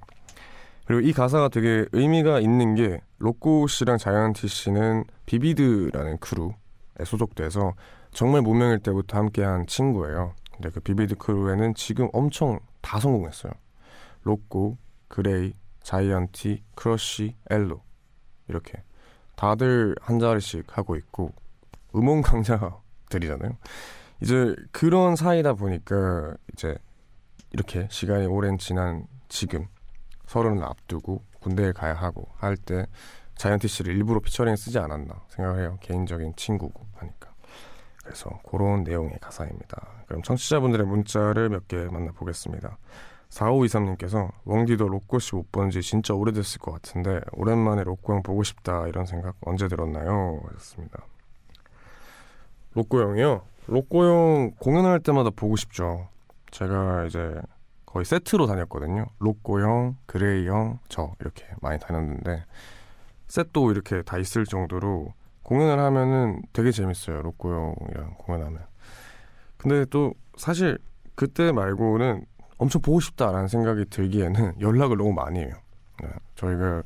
그리고 0.86 1.06
이 1.06 1.12
가사가 1.12 1.48
되게 1.50 1.86
의미가 1.92 2.40
있는 2.40 2.74
게 2.74 3.00
로꼬 3.18 3.66
씨랑 3.68 3.98
자이언티 3.98 4.48
씨는 4.48 5.04
비비드라는 5.26 6.18
크루에 6.18 6.50
소속돼서 7.04 7.74
정말 8.12 8.40
무명일 8.42 8.80
때부터 8.80 9.18
함께한 9.18 9.66
친구예요. 9.66 10.34
근데 10.60 10.68
그 10.68 10.80
비비드 10.80 11.14
크루에는 11.14 11.74
지금 11.74 12.10
엄청 12.12 12.60
다 12.82 13.00
성공했어요. 13.00 13.50
로꼬, 14.24 14.76
그레이, 15.08 15.54
자이언티, 15.82 16.62
크러쉬, 16.74 17.34
엘로 17.48 17.82
이렇게 18.46 18.82
다들 19.36 19.96
한 20.02 20.18
자리씩 20.18 20.76
하고 20.76 20.96
있고 20.96 21.32
음원 21.96 22.20
강자들이잖아요. 22.20 23.56
이제 24.20 24.54
그런 24.70 25.16
사이다 25.16 25.54
보니까 25.54 26.34
이제 26.52 26.76
이렇게 27.52 27.88
시간이 27.90 28.26
오랜 28.26 28.58
지난 28.58 29.06
지금 29.30 29.66
서른을 30.26 30.62
앞두고 30.62 31.24
군대에 31.40 31.72
가야 31.72 31.94
하고 31.94 32.28
할 32.36 32.58
때 32.58 32.86
자이언티 33.36 33.66
씨를 33.66 33.96
일부러 33.96 34.20
피처링 34.20 34.56
쓰지 34.56 34.78
않았나 34.78 35.22
생각을 35.28 35.60
해요. 35.62 35.78
개인적인 35.80 36.34
친구고 36.36 36.86
하니까. 36.96 37.29
그래서 38.10 38.40
그런 38.42 38.82
내용의 38.82 39.18
가사입니다. 39.20 39.86
그럼 40.08 40.22
청취자분들의 40.22 40.84
문자를 40.84 41.48
몇 41.48 41.68
개 41.68 41.76
만나보겠습니다. 41.76 42.76
4523님께서 43.28 44.32
웡디도 44.44 44.88
로꼬씨 44.88 45.36
못 45.36 45.52
본지 45.52 45.80
진짜 45.80 46.14
오래됐을 46.14 46.58
것 46.58 46.72
같은데 46.72 47.20
오랜만에 47.30 47.84
로꼬 47.84 48.14
형 48.14 48.22
보고 48.24 48.42
싶다 48.42 48.88
이런 48.88 49.06
생각 49.06 49.36
언제 49.42 49.68
들었나요? 49.68 50.40
하셨습니다. 50.48 51.06
로꼬 52.74 53.00
형이요? 53.00 53.42
로꼬 53.68 54.04
형 54.04 54.50
공연할 54.58 54.98
때마다 54.98 55.30
보고 55.30 55.54
싶죠. 55.54 56.08
제가 56.50 57.04
이제 57.04 57.40
거의 57.86 58.04
세트로 58.04 58.48
다녔거든요. 58.48 59.06
로꼬 59.20 59.60
형, 59.60 59.96
그레이 60.06 60.48
형, 60.48 60.80
저 60.88 61.12
이렇게 61.20 61.44
많이 61.60 61.78
다녔는데 61.78 62.44
셋도 63.28 63.70
이렇게 63.70 64.02
다 64.02 64.18
있을 64.18 64.46
정도로 64.46 65.12
공연을 65.50 65.80
하면은 65.80 66.42
되게 66.52 66.70
재밌어요. 66.70 67.22
로꼬 67.22 67.50
형이랑 67.50 68.14
공연하면. 68.18 68.60
근데 69.56 69.84
또 69.86 70.14
사실 70.36 70.78
그때 71.16 71.50
말고는 71.50 72.24
엄청 72.58 72.80
보고 72.80 73.00
싶다라는 73.00 73.48
생각이 73.48 73.86
들기에는 73.90 74.60
연락을 74.62 74.96
너무 74.96 75.12
많이 75.12 75.40
해요. 75.40 75.52
네, 76.00 76.08
저희가 76.36 76.84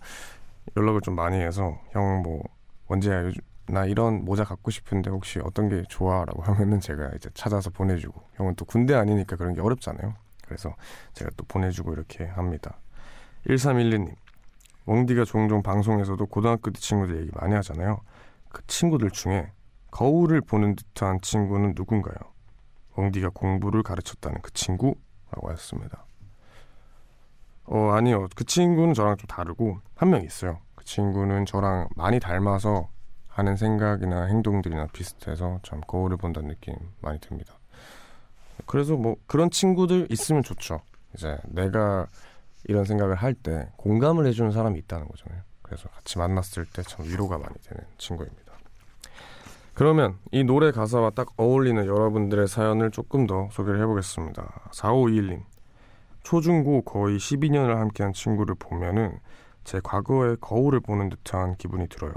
연락을 0.79 1.03
좀 1.03 1.15
많이 1.15 1.37
해서 1.41 1.79
형뭐 1.91 2.43
요즘 2.91 3.33
나 3.67 3.85
이런 3.85 4.25
모자 4.25 4.45
갖고 4.45 4.71
싶은데 4.71 5.11
혹시 5.11 5.41
어떤 5.45 5.69
게 5.69 5.83
좋아라고 5.87 6.43
하면은 6.43 6.81
제가 6.81 7.11
이제 7.17 7.29
찾아서 7.35 7.69
보내주고 7.69 8.19
형은 8.37 8.55
또 8.55 8.65
군대 8.65 8.95
아니니까 8.95 9.37
그런 9.37 9.53
게 9.53 9.61
어렵잖아요. 9.61 10.15
그래서 10.43 10.75
제가 11.13 11.31
또 11.37 11.45
보내주고 11.47 11.93
이렇게 11.93 12.25
합니다. 12.25 12.79
1312님 13.47 14.15
웡디가 14.87 15.25
종종 15.27 15.63
방송에서도 15.63 16.25
고등학교 16.27 16.71
때 16.71 16.81
친구들 16.81 17.21
얘기 17.21 17.31
많이 17.35 17.55
하잖아요. 17.55 18.01
그 18.55 18.65
친구들 18.69 19.11
중에 19.11 19.51
거울을 19.91 20.41
보는 20.41 20.77
듯한 20.77 21.21
친구는 21.21 21.75
누군가요? 21.77 22.15
웡디가 22.97 23.31
공부를 23.35 23.83
가르쳤다는 23.83 24.41
그 24.43 24.53
친구라고 24.53 25.51
하셨습니다. 25.51 26.07
어 27.65 27.91
아니요 27.93 28.29
그 28.37 28.45
친구는 28.45 28.95
저랑 28.95 29.17
좀 29.17 29.27
다르고 29.27 29.81
한 29.97 30.11
명 30.11 30.23
있어요. 30.23 30.61
그 30.77 30.85
친구는 30.85 31.47
저랑 31.47 31.89
많이 31.97 32.21
닮아서 32.21 32.89
하는 33.27 33.57
생각이나 33.57 34.27
행동들이나 34.27 34.87
비슷해서 34.93 35.59
참 35.65 35.81
거울을 35.87 36.17
본다는 36.19 36.51
느낌 36.51 36.77
많이 37.01 37.19
듭니다. 37.19 37.55
그래서 38.67 38.95
뭐 38.97 39.17
그런 39.27 39.51
친구들 39.51 40.07
있으면 40.11 40.45
좋죠. 40.45 40.81
이제 41.15 41.37
내가 41.49 42.07
이런 42.69 42.85
생각을 42.85 43.17
할 43.17 43.35
때 43.35 43.69
공감을 43.77 44.27
해주는 44.27 44.53
사람이 44.53 44.79
있다는 44.81 45.09
거잖아요. 45.09 45.43
그래서 45.63 45.89
같이 45.89 46.19
만났을 46.19 46.65
때 46.67 46.83
참 46.83 47.05
위로가 47.07 47.39
많이 47.39 47.55
되는 47.65 47.83
친구입니다. 47.99 48.44
그러면 49.75 50.19
이 50.31 50.45
노래 50.45 50.71
가사와 50.71 51.11
딱 51.11 51.33
어울리는 51.37 51.85
여러분들의 51.85 52.47
사연을 52.47 52.93
조금 52.93 53.27
더 53.27 53.49
소개를 53.51 53.81
해보겠습니다. 53.83 54.71
4521님. 54.73 55.43
초중고 56.23 56.83
거의 56.83 57.19
12년을 57.19 57.75
함께한 57.75 58.13
친구를 58.13 58.55
보면은 58.55 59.19
제 59.65 59.81
과거의 59.83 60.37
거울을 60.41 60.81
보는 60.81 61.09
듯한 61.11 61.57
기분이 61.57 61.89
들어요. 61.89 62.15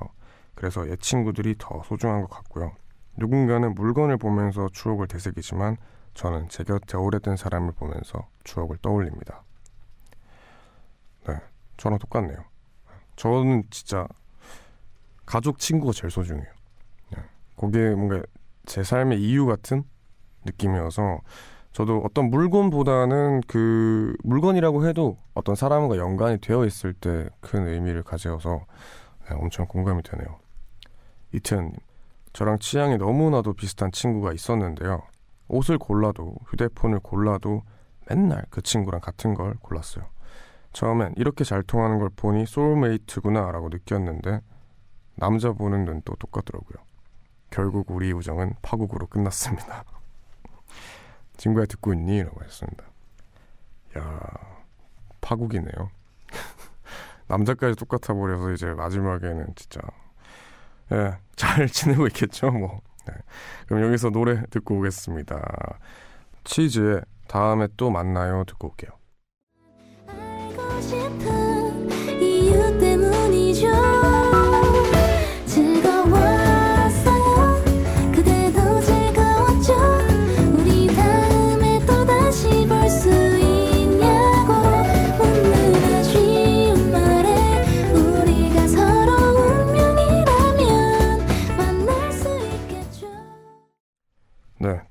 그래서 0.53 0.87
옛 0.89 0.99
친구들이 0.99 1.55
더 1.57 1.81
소중한 1.83 2.21
것 2.21 2.29
같고요. 2.29 2.73
누군가는 3.17 3.73
물건을 3.73 4.17
보면서 4.17 4.69
추억을 4.71 5.07
되새기지만 5.07 5.77
저는 6.13 6.49
제 6.49 6.63
곁에 6.63 6.97
오래된 6.97 7.37
사람을 7.37 7.73
보면서 7.73 8.27
추억을 8.43 8.77
떠올립니다. 8.81 9.43
네, 11.27 11.35
저랑 11.77 11.99
똑같네요. 11.99 12.37
저는 13.15 13.63
진짜 13.71 14.07
가족 15.25 15.59
친구가 15.59 15.93
제일 15.93 16.11
소중해요. 16.11 16.56
네, 17.61 17.67
그게 17.67 17.95
뭔가 17.95 18.21
제 18.65 18.83
삶의 18.83 19.21
이유 19.21 19.45
같은 19.45 19.83
느낌이어서 20.45 21.19
저도 21.73 22.01
어떤 22.03 22.29
물건보다는 22.29 23.41
그 23.47 24.15
물건이라고 24.23 24.87
해도 24.87 25.17
어떤 25.33 25.55
사람과 25.55 25.97
연관이 25.97 26.39
되어 26.39 26.65
있을 26.65 26.93
때 26.93 27.29
큰 27.41 27.67
의미를 27.67 28.03
가져서 28.03 28.65
네, 29.29 29.35
엄청 29.35 29.67
공감이 29.67 30.01
되네요. 30.03 30.39
이태현님, 31.33 31.73
저랑 32.33 32.59
취향이 32.59 32.97
너무나도 32.97 33.53
비슷한 33.53 33.91
친구가 33.91 34.33
있었는데요. 34.33 35.03
옷을 35.49 35.77
골라도 35.77 36.35
휴대폰을 36.47 36.99
골라도 36.99 37.63
맨날 38.09 38.45
그 38.49 38.61
친구랑 38.61 39.01
같은 39.01 39.33
걸 39.33 39.55
골랐어요. 39.61 40.05
처음엔 40.73 41.13
이렇게 41.17 41.43
잘 41.43 41.63
통하는 41.63 41.99
걸 41.99 42.09
보니 42.15 42.45
소울메이트구나 42.45 43.51
라고 43.51 43.69
느꼈는데 43.69 44.41
남자 45.15 45.51
보는 45.51 45.85
눈도 45.85 46.15
똑같더라고요. 46.15 46.87
결국 47.50 47.92
우리 47.92 48.12
우정은 48.12 48.54
파국으로 48.62 49.08
끝났습니다. 49.08 49.84
친구야 51.38 51.66
듣고 51.66 51.94
있니? 51.94 52.24
라고 52.24 52.44
했습니다. 52.44 52.84
야 53.98 54.20
파국이네요. 55.22 55.92
남자까지 57.27 57.75
똑같아 57.75 58.14
버려서 58.14 58.51
이제 58.51 58.68
마지막에는 58.68 59.53
진짜 59.55 59.81
예, 60.92 61.18
잘 61.36 61.68
지내고 61.70 62.07
있겠죠, 62.07 62.51
뭐. 62.51 62.81
네. 63.07 63.14
그럼 63.68 63.83
여기서 63.83 64.10
노래 64.10 64.44
듣고 64.50 64.77
오겠습니다. 64.77 65.79
치즈의 66.44 67.01
다음에 67.27 67.68
또 67.77 67.90
만나요 67.90 68.44
듣고 68.46 68.70
올게요. 68.70 68.92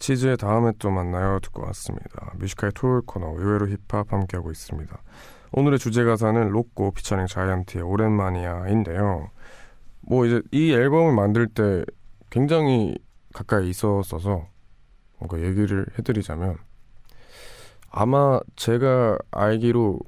치즈의 0.06 0.36
다음에 0.36 0.70
또 0.78 0.88
만나요 0.88 1.40
듣고 1.40 1.64
왔습니다. 1.64 2.32
뮤지컬 2.36 2.70
토요일 2.70 3.02
코너 3.06 3.34
의외로 3.36 3.66
힙합 3.66 4.12
함께하고 4.12 4.52
있습니다. 4.52 4.96
오늘의 5.50 5.80
주제 5.80 6.04
가사는 6.04 6.48
로꼬 6.48 6.92
피처링 6.92 7.26
자이언티의 7.26 7.82
오랜만이야인데요. 7.82 9.30
뭐 10.02 10.24
이제 10.24 10.42
이 10.52 10.72
앨범을 10.72 11.12
만들 11.12 11.48
때 11.48 11.84
굉장히 12.30 12.96
가까이 13.34 13.68
있었어서 13.68 14.46
뭔가 15.18 15.40
얘기를 15.40 15.84
해드리자면 15.98 16.56
아마 17.90 18.38
제가 18.54 19.18
알기로 19.32 19.98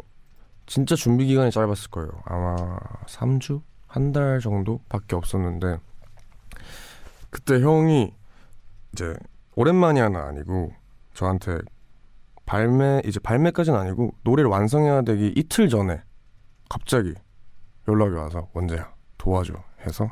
진짜 0.66 0.94
준비 0.94 1.26
기간이 1.26 1.50
짧았을 1.50 1.90
거예요. 1.90 2.10
아마 2.24 2.78
3주? 3.06 3.62
한 3.88 4.12
달 4.12 4.38
정도밖에 4.38 5.16
없었는데 5.16 5.78
그때 7.30 7.60
형이 7.60 8.14
이제 8.92 9.16
오랜만이야는 9.58 10.20
아니고 10.20 10.72
저한테 11.14 11.58
발매 12.46 13.02
이제 13.04 13.18
발매까지는 13.18 13.76
아니고 13.76 14.14
노래를 14.22 14.48
완성해야 14.48 15.02
되기 15.02 15.32
이틀 15.36 15.68
전에 15.68 16.00
갑자기 16.70 17.12
연락이 17.88 18.14
와서 18.14 18.48
원재야 18.52 18.94
도와줘 19.18 19.54
해서 19.84 20.08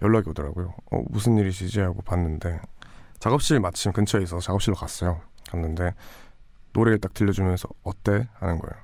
연락이 0.00 0.30
오더라고요. 0.30 0.74
어 0.90 1.02
무슨 1.10 1.36
일이시지 1.36 1.80
하고 1.80 2.00
봤는데 2.00 2.60
작업실 3.18 3.60
마침 3.60 3.92
근처에 3.92 4.22
있어서 4.22 4.40
작업실로 4.40 4.74
갔어요. 4.74 5.20
갔는데 5.50 5.92
노래를 6.72 6.98
딱 6.98 7.12
들려주면서 7.12 7.68
어때 7.82 8.26
하는 8.34 8.58
거예요. 8.58 8.82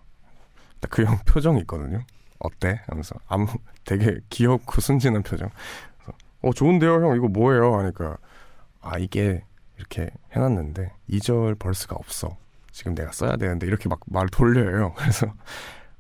딱 0.81 0.91
그 0.91 1.03
형 1.07 1.19
표정이 1.25 1.61
있거든요. 1.61 2.01
어때 2.41 2.83
하면서 2.89 3.15
아무 3.27 3.47
되게 3.85 4.19
귀엽고 4.29 4.83
순진한 4.83 5.23
표정. 5.23 5.49
그래서 5.97 6.13
어 6.43 6.53
좋은데요 6.53 7.07
형 7.07 7.17
이거 7.17 7.27
뭐예요 7.29 7.79
하니까 7.79 8.19
아 8.83 8.99
이게 8.99 9.43
이렇게 9.79 10.11
해놨는데 10.33 10.93
2절 11.11 11.59
벌스가 11.59 11.97
없어. 11.97 12.37
지금 12.73 12.95
내가 12.95 13.13
써야 13.13 13.37
되는데 13.37 13.67
이렇게 13.67 13.89
막 13.89 14.01
말 14.07 14.29
돌려요. 14.29 14.95
그래서 14.99 15.27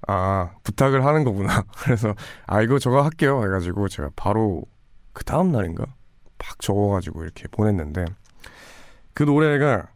아 0.07 0.51
부탁을 0.65 1.05
하는 1.05 1.25
거구나. 1.25 1.65
그래서 1.83 2.15
아 2.47 2.63
이거 2.63 2.79
저거 2.79 3.03
할게요. 3.03 3.43
해가지고 3.45 3.89
제가 3.89 4.11
바로 4.17 4.65
그 5.13 5.25
다음 5.25 5.53
날인가 5.53 5.85
막 5.85 6.61
적어가지고 6.61 7.23
이렇게 7.25 7.49
보냈는데 7.49 8.05
그 9.15 9.23
노래가 9.23 9.89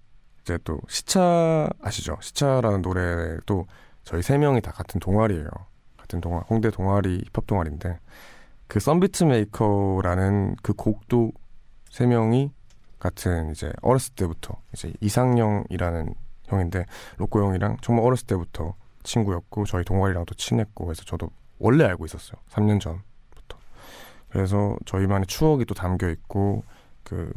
이제 0.42 0.58
또 0.64 0.80
시차 0.88 1.68
아시죠? 1.82 2.16
시차라는 2.20 2.82
노래도 2.82 3.66
저희 4.04 4.22
세 4.22 4.38
명이 4.38 4.60
다 4.62 4.72
같은 4.72 5.00
동아리예요. 5.00 5.48
같은 5.96 6.20
동아 6.20 6.38
홍대 6.48 6.70
동아리 6.70 7.22
힙합 7.26 7.46
동아리인데 7.46 7.98
그 8.66 8.80
Sunbeat 8.80 9.24
maker라는 9.24 10.56
그 10.62 10.72
곡도 10.72 11.32
세 11.90 12.06
명이 12.06 12.52
같은 12.98 13.50
이제 13.50 13.72
어렸을 13.82 14.14
때부터 14.14 14.60
이제 14.72 14.92
이상형이라는 15.00 16.14
형인데 16.44 16.86
로꼬 17.18 17.42
형이랑 17.44 17.78
정말 17.82 18.04
어렸을 18.04 18.26
때부터 18.26 18.74
친구였고 19.02 19.64
저희 19.66 19.84
동아리랑도 19.84 20.34
친했고 20.34 20.86
그래서 20.86 21.04
저도 21.04 21.30
원래 21.58 21.84
알고 21.84 22.04
있었어요. 22.06 22.40
3년 22.50 22.80
전부터. 22.80 23.58
그래서 24.30 24.76
저희만의 24.86 25.26
추억이 25.26 25.64
또 25.64 25.74
담겨 25.74 26.08
있고 26.08 26.64
그 27.04 27.32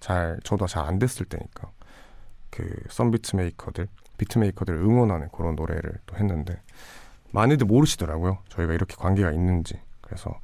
잘 0.00 0.40
저도 0.42 0.66
잘 0.66 0.84
안 0.86 0.98
됐을 0.98 1.26
때니까 1.26 1.70
그 2.48 2.66
Sunbeat 2.88 3.36
maker들 3.36 3.86
beat 4.16 4.38
maker들 4.38 4.74
응원하는 4.74 5.28
그런 5.30 5.54
노래를 5.54 5.92
또 6.06 6.16
했는데 6.16 6.60
많이들 7.30 7.66
모르시더라고요. 7.66 8.38
저희가 8.48 8.72
이렇게 8.72 8.96
관계가 8.96 9.30
있는지. 9.30 9.80
그래서 10.00 10.34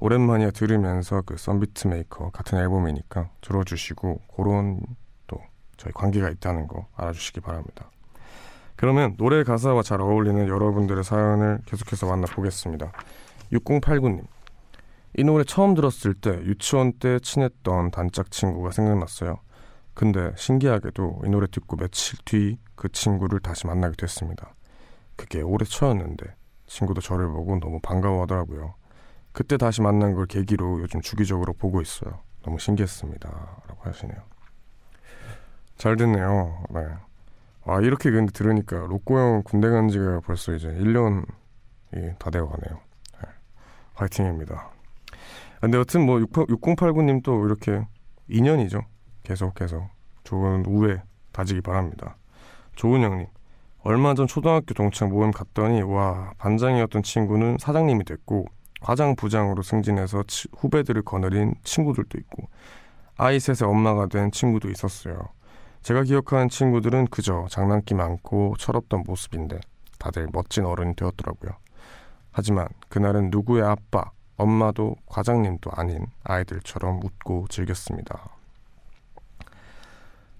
오랜만에 0.00 0.50
들으면서 0.50 1.22
그 1.22 1.36
Sunbeat 1.36 1.88
maker 1.88 2.30
같은 2.30 2.58
앨범이니까 2.58 3.30
들어주시고 3.40 4.20
그런 4.34 4.80
또 5.26 5.38
저희 5.76 5.92
관계가 5.92 6.30
있다는 6.30 6.66
거 6.66 6.86
알아주시기 6.96 7.40
바랍니다. 7.40 7.90
그러면 8.76 9.14
노래 9.18 9.44
가사와 9.44 9.82
잘 9.82 10.00
어울리는 10.00 10.48
여러분들의 10.48 11.04
사연을 11.04 11.60
계속해서 11.66 12.06
만나보겠습니다. 12.06 12.92
6089님 13.52 14.24
이 15.18 15.24
노래 15.24 15.44
처음 15.44 15.74
들었을 15.74 16.14
때 16.14 16.30
유치원 16.30 16.94
때 16.94 17.18
친했던 17.18 17.90
단짝 17.90 18.30
친구가 18.30 18.70
생각났어요. 18.70 19.36
근데 19.92 20.32
신기하게도 20.36 21.22
이 21.26 21.28
노래 21.28 21.46
듣고 21.46 21.76
며칠 21.76 22.18
뒤 22.24 22.58
그 22.80 22.88
친구를 22.88 23.40
다시 23.40 23.66
만나게 23.66 23.94
됐습니다. 23.94 24.54
그게 25.14 25.42
올해 25.42 25.66
초였는데 25.66 26.34
친구도 26.66 27.02
저를 27.02 27.28
보고 27.28 27.60
너무 27.60 27.78
반가워하더라고요. 27.82 28.74
그때 29.32 29.56
다시 29.56 29.80
만난 29.80 30.14
걸 30.14 30.26
계기로 30.26 30.80
요즘 30.80 31.00
주기적으로 31.00 31.52
보고 31.52 31.80
있어요. 31.80 32.20
너무 32.42 32.58
신기했습니다. 32.58 33.28
라고 33.68 33.80
하시네요. 33.82 34.18
잘 35.76 35.96
됐네요. 35.96 36.64
네. 36.70 36.80
아, 37.64 37.80
이렇게 37.80 38.10
근데 38.10 38.32
들으니까 38.32 38.76
로꼬 38.76 39.18
형 39.18 39.42
군대 39.44 39.68
간 39.68 39.88
지가 39.88 40.20
벌써 40.20 40.54
이제 40.54 40.68
1년이 40.68 42.18
다 42.18 42.30
되어 42.30 42.48
가네요. 42.48 42.80
네. 43.22 43.28
화이팅입니다. 43.94 44.70
근데 45.60 45.78
여튼 45.78 46.06
뭐 46.06 46.18
6089님 46.18 47.22
또 47.22 47.44
이렇게 47.44 47.86
2년이죠. 48.30 48.84
계속 49.22 49.54
계속 49.54 49.88
좋은 50.24 50.64
우애 50.66 51.02
다지기 51.32 51.60
바랍니다. 51.60 52.16
조은 52.76 53.02
형님. 53.02 53.26
얼마 53.82 54.14
전 54.14 54.26
초등학교 54.26 54.74
동창 54.74 55.10
모임 55.10 55.30
갔더니 55.30 55.82
와 55.82 56.32
반장이었던 56.38 57.02
친구는 57.02 57.58
사장님이 57.58 58.04
됐고 58.04 58.46
과장 58.80 59.14
부장으로 59.14 59.62
승진해서 59.62 60.24
치, 60.26 60.48
후배들을 60.56 61.02
거느린 61.02 61.54
친구들도 61.64 62.18
있고 62.18 62.48
아이 63.16 63.38
셋의 63.38 63.68
엄마가 63.68 64.06
된 64.06 64.30
친구도 64.30 64.70
있었어요. 64.70 65.28
제가 65.82 66.02
기억하는 66.02 66.48
친구들은 66.48 67.06
그저 67.08 67.46
장난기 67.50 67.94
많고 67.94 68.54
철없던 68.58 69.04
모습인데 69.06 69.60
다들 69.98 70.28
멋진 70.32 70.64
어른이 70.64 70.96
되었더라고요. 70.96 71.52
하지만 72.32 72.68
그날은 72.88 73.30
누구의 73.30 73.62
아빠, 73.62 74.10
엄마도 74.36 74.96
과장님도 75.06 75.70
아닌 75.74 76.06
아이들처럼 76.24 77.00
웃고 77.02 77.46
즐겼습니다. 77.48 78.30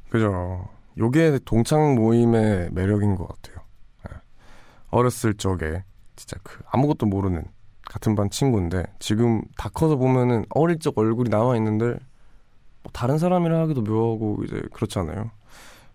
그죠. 0.08 0.68
요게 0.98 1.40
동창 1.44 1.94
모임의 1.94 2.70
매력인 2.72 3.14
것 3.14 3.28
같아요. 3.28 3.64
네. 4.04 4.16
어렸을 4.90 5.34
적에 5.34 5.84
진짜 6.16 6.36
그 6.42 6.62
아무것도 6.70 7.06
모르는 7.06 7.44
같은 7.90 8.14
반 8.14 8.30
친구인데 8.30 8.84
지금 9.00 9.42
다 9.56 9.68
커서 9.68 9.96
보면은 9.96 10.44
어릴 10.50 10.78
적 10.78 10.96
얼굴이 10.96 11.28
나와 11.28 11.56
있는데 11.56 11.86
뭐 12.84 12.92
다른 12.92 13.18
사람이라 13.18 13.58
하기도 13.62 13.82
묘하고 13.82 14.44
이제 14.44 14.62
그렇잖아요. 14.72 15.32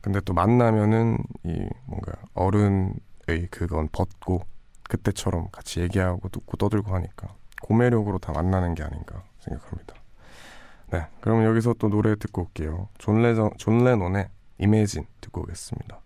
근데 0.02 0.20
또 0.26 0.34
만나면은 0.34 1.18
이 1.46 1.66
뭔가 1.86 2.12
어른의 2.34 3.48
그건 3.50 3.88
벗고 3.94 4.42
그때처럼 4.84 5.48
같이 5.54 5.80
얘기하고 5.80 6.28
듣고 6.28 6.58
떠들고 6.58 6.94
하니까 6.94 7.34
그 7.62 7.73
매력으로 7.73 8.20
다 8.20 8.34
만나는 8.34 8.76
게 8.76 8.84
아닌가 8.84 9.24
생각합니다. 9.40 9.96
네, 10.92 11.08
그럼 11.22 11.46
여기서 11.46 11.76
또 11.80 11.88
노래 11.88 12.18
듣고 12.18 12.42
올게요. 12.42 12.90
존, 12.98 13.22
레전, 13.22 13.52
존 13.58 13.86
레논의 13.86 14.28
Imagine 14.60 15.06
듣고 15.22 15.42
오겠습니다. 15.44 16.02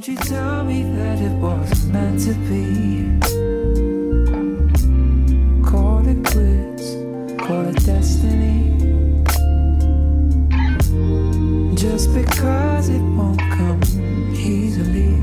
Don't 0.00 0.08
you 0.08 0.16
tell 0.16 0.64
me 0.64 0.82
that 0.96 1.20
it 1.20 1.32
wasn't 1.32 1.92
meant 1.92 2.20
to 2.20 2.32
be. 2.48 3.04
Call 5.62 6.08
it 6.08 6.24
quits, 6.24 6.96
call 7.44 7.66
it 7.68 7.84
destiny. 7.84 8.78
Just 11.76 12.14
because 12.14 12.88
it 12.88 13.02
won't 13.02 13.42
come 13.52 13.82
easily 14.32 15.20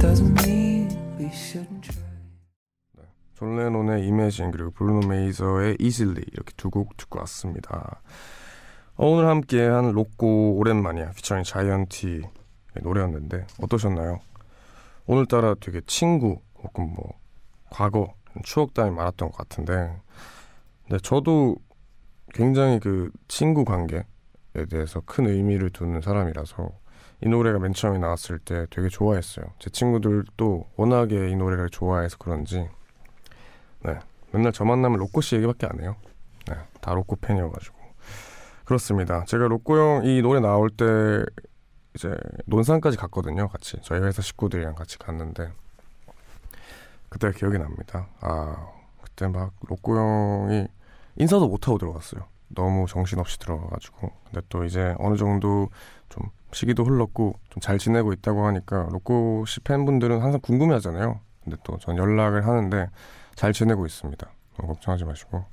doesn't 0.00 0.34
mean 0.44 0.88
we 1.20 1.26
shouldn't 1.30 1.84
try. 1.84 2.02
존 3.36 3.54
레논의 3.54 4.04
이매진 4.08 4.50
그리고 4.50 4.72
브루노 4.72 5.06
메이저의 5.06 5.76
이실리 5.78 6.24
이렇게 6.32 6.52
두 6.56 6.68
곡 6.68 6.96
듣고 6.96 7.20
왔습니다. 7.20 8.02
어, 8.96 9.06
오늘 9.06 9.26
함께한 9.26 9.92
로꼬 9.92 10.56
오랜만이야 10.56 11.10
피처링 11.12 11.44
자이언티 11.44 12.22
노래였는데 12.82 13.46
어떠셨나요? 13.62 14.20
오늘따라 15.06 15.54
되게 15.60 15.80
친구 15.86 16.40
혹은 16.62 16.92
뭐 16.94 17.12
과거 17.70 18.14
추억담이 18.44 18.90
많았던 18.94 19.30
것 19.30 19.36
같은데 19.36 19.94
근데 20.86 20.98
저도 21.02 21.56
굉장히 22.34 22.78
그 22.80 23.10
친구 23.28 23.64
관계에 23.64 24.02
대해서 24.70 25.00
큰 25.04 25.26
의미를 25.26 25.70
두는 25.70 26.00
사람이라서 26.00 26.70
이 27.24 27.28
노래가 27.28 27.58
맨 27.58 27.72
처음에 27.72 27.98
나왔을 27.98 28.38
때 28.40 28.66
되게 28.70 28.88
좋아했어요. 28.88 29.46
제 29.58 29.70
친구들도 29.70 30.66
워낙에 30.76 31.30
이 31.30 31.36
노래를 31.36 31.70
좋아해서 31.70 32.16
그런지 32.18 32.68
네 33.84 33.98
맨날 34.32 34.52
저 34.52 34.64
만 34.64 34.82
나면 34.82 34.98
로꼬 34.98 35.20
씨 35.20 35.36
얘기밖에 35.36 35.66
안 35.66 35.80
해요. 35.80 35.96
네, 36.48 36.54
다 36.80 36.94
로꼬 36.94 37.16
팬이어가지고 37.16 37.76
그렇습니다. 38.64 39.24
제가 39.26 39.48
로꼬 39.48 39.76
형 39.76 40.04
이 40.04 40.22
노래 40.22 40.40
나올 40.40 40.70
때 40.70 41.24
이제 41.94 42.16
논산까지 42.46 42.96
갔거든요. 42.96 43.48
같이 43.48 43.76
저희 43.82 44.00
회사 44.00 44.22
식구들이랑 44.22 44.74
같이 44.74 44.98
갔는데 44.98 45.52
그때 47.08 47.30
기억이 47.32 47.58
납니다. 47.58 48.08
아 48.20 48.68
그때 49.02 49.26
막 49.28 49.52
로꼬 49.68 49.96
형이 49.96 50.66
인사도 51.16 51.48
못 51.48 51.68
하고 51.68 51.78
들어갔어요. 51.78 52.22
너무 52.48 52.86
정신없이 52.86 53.38
들어가가지고 53.38 54.10
근데 54.24 54.40
또 54.48 54.64
이제 54.64 54.94
어느 54.98 55.16
정도 55.16 55.68
좀 56.08 56.24
시기도 56.52 56.84
흘렀고 56.84 57.34
좀 57.50 57.60
잘 57.62 57.78
지내고 57.78 58.12
있다고 58.12 58.46
하니까 58.46 58.88
로꼬 58.90 59.44
씨 59.46 59.60
팬분들은 59.60 60.20
항상 60.22 60.40
궁금해하잖아요. 60.40 61.20
근데 61.44 61.56
또 61.64 61.76
전 61.78 61.96
연락을 61.98 62.46
하는데 62.46 62.88
잘 63.34 63.52
지내고 63.52 63.84
있습니다. 63.86 64.26
걱정하지 64.56 65.04
마시고 65.04 65.44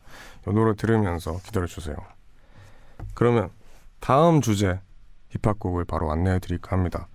이 0.48 0.52
노래 0.52 0.76
들으면서 0.76 1.38
기다려 1.44 1.66
주세요. 1.68 1.96
그러면 3.20 3.50
다음 4.00 4.40
주제 4.40 4.80
힙합곡을 5.28 5.84
바로 5.84 6.10
안내해 6.10 6.40
드릴까 6.40 6.74
합니다. 6.74 7.10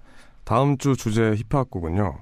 다음 0.45 0.77
주 0.77 0.97
주제 0.97 1.35
힙합곡은요. 1.35 2.19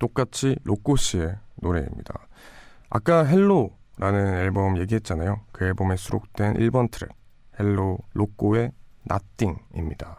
똑같이 0.00 0.56
로꼬 0.64 0.96
씨의 0.96 1.36
노래입니다. 1.62 2.26
아까 2.88 3.24
Hello라는 3.24 4.38
앨범 4.38 4.76
얘기했잖아요. 4.78 5.40
그 5.52 5.66
앨범에 5.66 5.94
수록된 5.94 6.54
1번 6.54 6.90
트랙 6.90 7.10
Hello 7.60 7.98
로꼬의 8.14 8.72
Nothing입니다. 9.08 10.18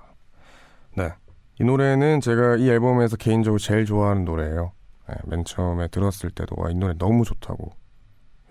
네. 0.96 1.12
이 1.60 1.66
노래는 1.66 2.22
제가 2.22 2.56
이 2.56 2.70
앨범에서 2.70 3.18
개인적으로 3.18 3.60
제일 3.60 3.84
좋아하는 3.84 4.24
노래예요. 4.24 4.72
네, 5.10 5.16
맨 5.26 5.44
처음에 5.44 5.90
들었을 5.90 6.32
때도 6.32 6.56
와, 6.58 6.70
이 6.70 6.76
노래 6.76 6.94
너무 6.98 7.26
좋다고 7.26 7.74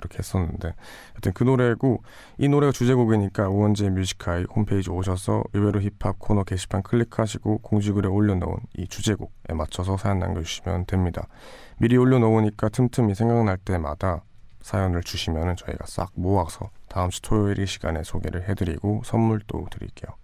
이렇게 0.01 0.19
했었는데 0.19 0.75
하여튼 1.13 1.33
그 1.33 1.45
노래고 1.45 2.03
이 2.39 2.49
노래가 2.49 2.73
주제곡이니까 2.73 3.49
우원재 3.49 3.91
뮤지카이 3.91 4.45
홈페이지 4.55 4.91
오셔서 4.91 5.45
의외로 5.53 5.81
힙합 5.81 6.19
코너 6.19 6.45
게시판 6.45 6.83
클릭하시고 6.83 7.59
공지글에 7.59 8.09
올려놓은 8.09 8.57
이 8.77 8.89
주제곡에 8.89 9.55
맞춰서 9.55 9.97
사연 9.97 10.19
남겨주시면 10.19 10.87
됩니다. 10.87 11.27
미리 11.79 11.97
올려놓으니까 11.97 12.69
틈틈이 12.69 13.15
생각날 13.15 13.57
때마다 13.59 14.23
사연을 14.63 15.03
주시면 15.03 15.57
저희가 15.57 15.87
싹 15.87 16.11
모아서 16.15 16.71
다음 16.89 17.11
주 17.11 17.23
토요일 17.23 17.59
이 17.59 17.67
시간에 17.67 18.03
소개를 18.03 18.49
해드리고 18.49 19.03
선물도 19.05 19.69
드릴게요. 19.71 20.15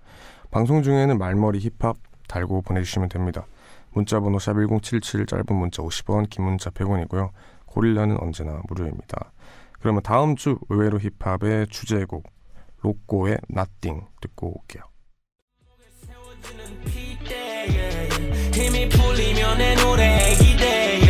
방송 0.50 0.82
중에는 0.82 1.18
말머리 1.18 1.58
힙합 1.60 1.96
달고 2.28 2.62
보내주시면 2.62 3.08
됩니다. 3.08 3.46
문자번호 3.92 4.38
샵1077 4.38 5.26
짧은 5.26 5.56
문자 5.56 5.82
50원 5.82 6.28
긴 6.28 6.44
문자 6.44 6.70
100원이고요. 6.70 7.30
고릴라는 7.66 8.18
언제나 8.20 8.60
무료입니다. 8.68 9.32
그러면 9.86 10.02
다음 10.02 10.34
주 10.34 10.58
의외로 10.68 10.98
힙합의 10.98 11.68
주제곡 11.68 12.24
로꼬의 12.82 13.38
Nothing 13.56 14.04
듣고 14.20 14.58
올게요. 14.58 14.82
힘이 18.52 18.88
풀리면 18.88 19.58
내 19.58 19.76
노래에 19.76 20.34
기대 20.34 21.00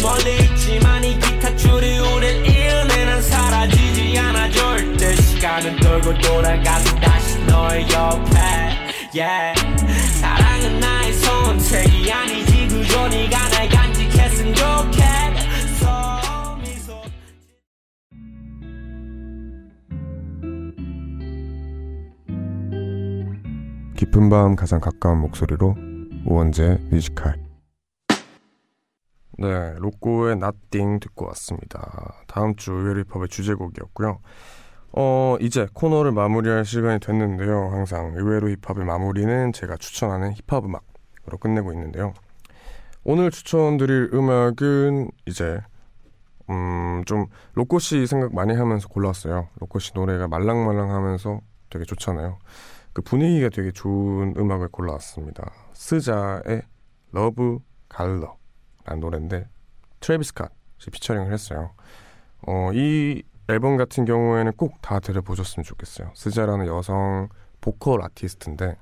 멀리 0.00 0.44
있지만 0.44 1.02
이 1.02 1.18
기타 1.18 1.56
줄이 1.56 1.98
우릴 1.98 2.46
이어내는 2.46 3.20
사라지지 3.20 4.16
않아 4.16 4.48
절대 4.52 5.16
시간은 5.16 5.76
돌고 5.80 6.18
돌아가서 6.20 6.94
다시 7.00 7.44
너의 7.46 7.82
옆에. 7.90 8.38
사랑은 10.20 10.78
나의 10.78 11.12
선택이 11.14 12.12
아니지 12.12 12.68
그저 12.68 13.08
네가 13.08 13.48
날 13.48 13.68
간직했으면 13.68 14.54
좋겠 14.54 15.27
깊은 24.18 24.30
밤 24.30 24.56
가장 24.56 24.80
가까운 24.80 25.20
목소리로 25.20 25.76
우원재 26.26 26.78
뮤지컬 26.90 27.36
네, 29.38 29.74
로꼬의 29.78 30.32
Nothing 30.32 30.98
듣고 31.00 31.26
왔습니다. 31.28 32.16
다음 32.26 32.56
주 32.56 32.72
의외로 32.72 33.04
힙합의 33.04 33.28
주제곡이었고요. 33.28 34.18
어, 34.92 35.36
이제 35.40 35.68
코너를 35.72 36.10
마무리할 36.10 36.64
시간이 36.64 36.98
됐는데요. 36.98 37.68
항상 37.70 38.14
의외로 38.16 38.48
힙합의 38.48 38.84
마무리는 38.84 39.52
제가 39.52 39.76
추천하는 39.76 40.32
힙합 40.32 40.64
음악으로 40.64 41.38
끝내고 41.38 41.72
있는데요. 41.72 42.12
오늘 43.04 43.30
추천드릴 43.30 44.10
음악은 44.12 45.12
이제 45.26 45.60
음, 46.50 47.04
좀 47.06 47.26
로꼬 47.54 47.78
씨 47.78 48.08
생각 48.08 48.34
많이 48.34 48.52
하면서 48.52 48.88
골랐어요. 48.88 49.48
로꼬 49.60 49.78
씨 49.78 49.92
노래가 49.94 50.26
말랑말랑하면서 50.26 51.40
되게 51.70 51.84
좋잖아요. 51.84 52.38
그 52.98 53.02
분위기가 53.02 53.48
되게 53.48 53.70
좋은 53.70 54.34
음악을 54.36 54.70
골라왔습니다. 54.70 55.52
SZA의 55.72 56.62
Love 57.12 57.60
Galore라는 57.88 58.98
노래인데 58.98 59.48
트래비스 60.00 60.34
스캇이 60.34 60.90
피처링을 60.90 61.32
했어요. 61.32 61.70
어, 62.44 62.72
이 62.72 63.22
앨범 63.48 63.76
같은 63.76 64.04
경우에는 64.04 64.52
꼭 64.54 64.82
다 64.82 64.98
들어보셨으면 64.98 65.62
좋겠어요. 65.62 66.10
SZA라는 66.14 66.66
여성 66.66 67.28
보컬 67.60 68.02
아티스트인데 68.02 68.76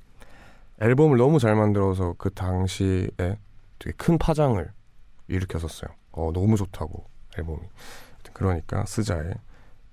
앨범을 0.80 1.18
너무 1.18 1.38
잘 1.38 1.54
만들어서 1.54 2.14
그 2.16 2.30
당시에 2.30 3.08
되게 3.18 3.92
큰 3.98 4.16
파장을 4.16 4.66
일으켰었어요. 5.28 5.90
어, 6.12 6.30
너무 6.32 6.56
좋다고 6.56 7.04
앨범이. 7.36 7.60
그러니까 8.32 8.86
SZA의 8.86 9.34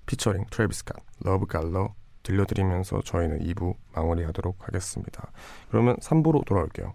피처링 0.06 0.46
트래비스 0.50 0.84
스캇 0.84 0.96
Love 1.20 1.44
Galore 1.44 1.94
들려드리면서 2.24 3.02
저희는 3.02 3.38
2부 3.40 3.76
마무리하도록 3.94 4.66
하겠습니다. 4.66 5.30
그러면 5.70 5.96
3부로 5.98 6.44
돌아올게요. 6.44 6.94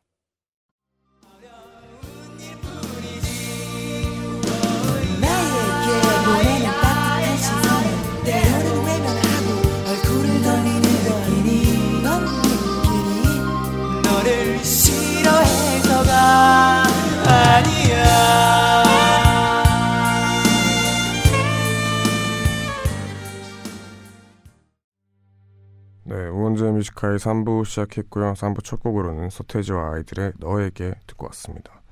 Music 26.81 27.01
High 27.01 27.17
3부 27.17 27.63
시작했고요. 27.63 28.33
3부 28.33 28.63
첫 28.63 28.81
곡으로는 28.81 29.29
서태지와 29.29 29.93
아이들의 29.93 30.33
너에게 30.39 30.95
듣고 31.05 31.27
왔습니다. 31.27 31.83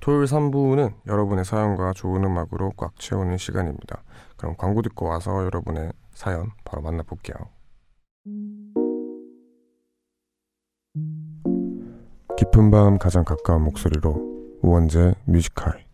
토요일 0.00 0.24
3부는 0.24 0.94
여러분의 1.06 1.44
사연과 1.44 1.92
좋은 1.92 2.24
음악으로 2.24 2.72
꽉 2.76 2.98
채우는 2.98 3.36
시간입니다. 3.36 4.02
그럼 4.38 4.54
광고 4.56 4.80
듣고 4.80 5.06
와서 5.06 5.44
여러분의 5.44 5.92
사연 6.14 6.50
바로 6.64 6.80
만나볼게요. 6.80 7.36
깊은 12.38 12.70
밤 12.70 12.98
가장 12.98 13.24
가까운 13.24 13.64
목소리로 13.64 14.58
우원재 14.62 15.14
Music 15.26 15.58
High 15.58 15.84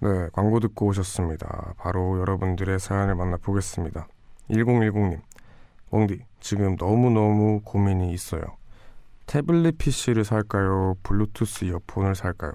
네, 0.00 0.28
광고 0.32 0.60
듣고 0.60 0.86
오셨습니다. 0.86 1.74
바로 1.76 2.20
여러분들의 2.20 2.78
사연을 2.78 3.16
만나보겠습니다. 3.16 4.06
1010님, 4.50 5.20
웡디, 5.90 6.24
지금 6.40 6.76
너무너무 6.78 7.60
고민이 7.64 8.12
있어요. 8.12 8.42
태블릿 9.26 9.76
PC를 9.78 10.24
살까요? 10.24 10.96
블루투스 11.02 11.64
이어폰을 11.66 12.14
살까요? 12.14 12.52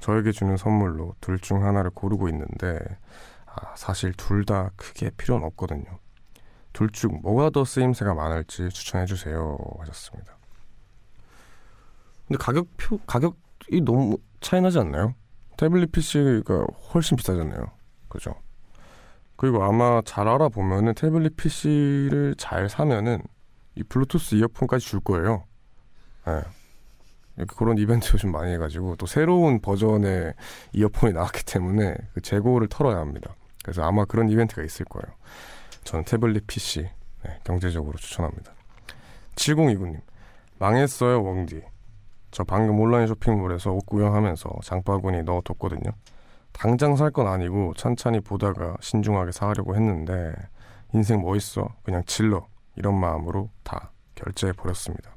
저에게 0.00 0.32
주는 0.32 0.56
선물로 0.56 1.14
둘 1.20 1.38
중 1.40 1.64
하나를 1.64 1.90
고르고 1.90 2.28
있는데, 2.28 2.78
아, 3.46 3.74
사실 3.76 4.12
둘 4.14 4.44
다 4.44 4.70
크게 4.76 5.10
필요는 5.16 5.44
없거든요. 5.48 5.84
둘 6.72 6.90
중 6.92 7.20
뭐가 7.22 7.50
더 7.50 7.64
쓰임새가 7.64 8.14
많을지 8.14 8.68
추천해주세요. 8.68 9.58
하셨습니다. 9.80 10.36
근데 12.28 12.38
가격표, 12.38 12.98
가격이 13.06 13.80
너무 13.84 14.18
차이 14.40 14.60
나지 14.60 14.78
않나요? 14.78 15.14
태블릿 15.60 15.92
PC가 15.92 16.64
훨씬 16.94 17.18
비싸잖아요. 17.18 17.70
그죠? 18.08 18.34
그리고 19.36 19.62
아마 19.62 20.00
잘 20.06 20.26
알아보면은 20.26 20.94
태블릿 20.94 21.36
PC를 21.36 22.34
잘 22.38 22.70
사면은 22.70 23.22
이 23.74 23.82
블루투스 23.82 24.36
이어폰까지 24.36 24.86
줄 24.86 25.00
거예요. 25.00 25.44
예. 26.28 26.42
네. 27.34 27.44
그런 27.44 27.76
이벤트 27.76 28.10
요즘 28.14 28.32
많이 28.32 28.52
해가지고 28.54 28.96
또 28.96 29.04
새로운 29.04 29.60
버전의 29.60 30.32
이어폰이 30.72 31.12
나왔기 31.12 31.44
때문에 31.44 31.94
그 32.14 32.22
재고를 32.22 32.68
털어야 32.68 32.96
합니다. 32.96 33.34
그래서 33.62 33.82
아마 33.82 34.06
그런 34.06 34.30
이벤트가 34.30 34.62
있을 34.62 34.86
거예요. 34.86 35.14
저는 35.84 36.04
태블릿 36.06 36.46
PC 36.46 36.88
네, 37.24 37.38
경제적으로 37.44 37.98
추천합니다. 37.98 38.54
7029님 39.34 40.00
망했어요 40.58 41.22
웡디 41.22 41.62
저 42.30 42.44
방금 42.44 42.78
온라인 42.80 43.06
쇼핑몰에서 43.06 43.72
옷 43.72 43.86
구경하면서 43.86 44.50
장바구니 44.62 45.22
넣어뒀거든요. 45.24 45.90
당장 46.52 46.96
살 46.96 47.10
건 47.10 47.26
아니고 47.26 47.74
찬찬히 47.74 48.20
보다가 48.20 48.76
신중하게 48.80 49.32
사려고 49.32 49.74
했는데 49.74 50.32
인생 50.92 51.20
뭐 51.20 51.36
있어? 51.36 51.68
그냥 51.82 52.02
질러 52.06 52.46
이런 52.76 52.98
마음으로 52.98 53.50
다 53.62 53.90
결제해 54.14 54.52
버렸습니다. 54.52 55.10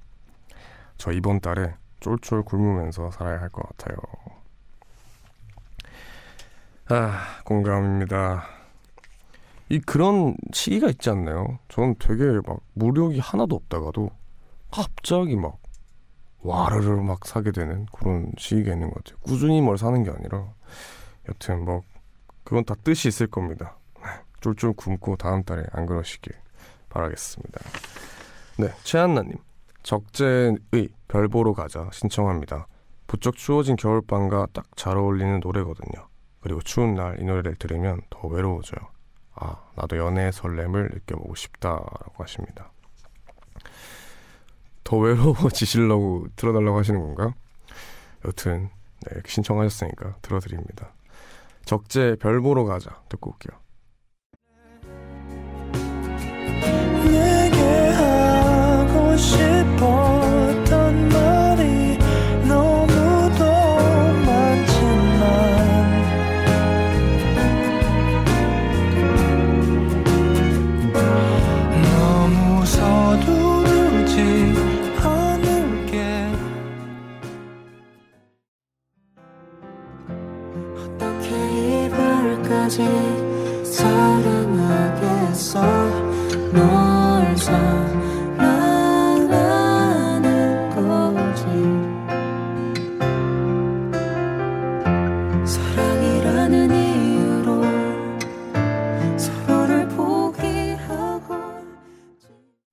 저 0.97 1.11
이번 1.11 1.39
달에 1.39 1.73
쫄쫄 1.99 2.43
굶으면서 2.43 3.11
살아야 3.11 3.39
할 3.41 3.49
것 3.49 3.67
같아요. 3.69 3.97
아 6.89 7.41
공감입니다. 7.45 8.43
이 9.69 9.79
그런 9.79 10.35
시기가 10.51 10.89
있지 10.89 11.09
않나요? 11.09 11.57
저는 11.69 11.95
되게 11.97 12.23
막 12.45 12.59
무력이 12.73 13.19
하나도 13.19 13.55
없다가도 13.55 14.09
갑자기 14.71 15.35
막 15.35 15.57
와르르 16.43 17.01
막 17.01 17.25
사게 17.25 17.51
되는 17.51 17.85
그런 17.91 18.31
시기가 18.37 18.73
있는 18.73 18.89
것 18.89 19.03
같아요. 19.03 19.19
꾸준히 19.21 19.61
뭘 19.61 19.77
사는 19.77 20.03
게 20.03 20.11
아니라 20.11 20.53
여튼 21.29 21.63
뭐 21.65 21.81
그건 22.43 22.65
다 22.65 22.75
뜻이 22.83 23.07
있을 23.07 23.27
겁니다. 23.27 23.77
쫄쫄 24.41 24.73
굶고 24.73 25.15
다음 25.15 25.43
달에 25.43 25.63
안 25.71 25.85
그러시길 25.85 26.33
바라겠습니다. 26.89 27.61
네, 28.57 28.67
최한나님 28.83 29.37
적재의 29.83 30.89
별 31.07 31.27
보러 31.29 31.53
가자 31.53 31.89
신청합니다. 31.93 32.67
부쩍 33.07 33.35
추워진 33.35 33.75
겨울밤과 33.77 34.47
딱 34.53 34.65
잘 34.75 34.97
어울리는 34.97 35.39
노래거든요. 35.39 36.07
그리고 36.41 36.61
추운 36.61 36.95
날 36.95 37.17
이 37.19 37.23
노래를 37.23 37.55
들으면 37.55 38.01
더 38.09 38.27
외로워져요. 38.27 38.85
아, 39.35 39.55
나도 39.75 39.97
연애의 39.97 40.33
설렘을 40.33 40.89
느껴보고 40.93 41.35
싶다라고 41.35 42.15
하십니다. 42.23 42.72
더 44.83 44.97
외로워지시려고 44.97 46.27
들어달라고 46.35 46.77
하시는 46.77 46.99
건가? 46.99 47.33
여튼 48.25 48.69
네, 49.01 49.21
신청하셨으니까 49.25 50.17
들어드립니다. 50.21 50.93
적재 51.65 52.17
별 52.19 52.41
보러 52.41 52.65
가자 52.65 53.01
듣고 53.09 53.31
올게요. 53.31 53.62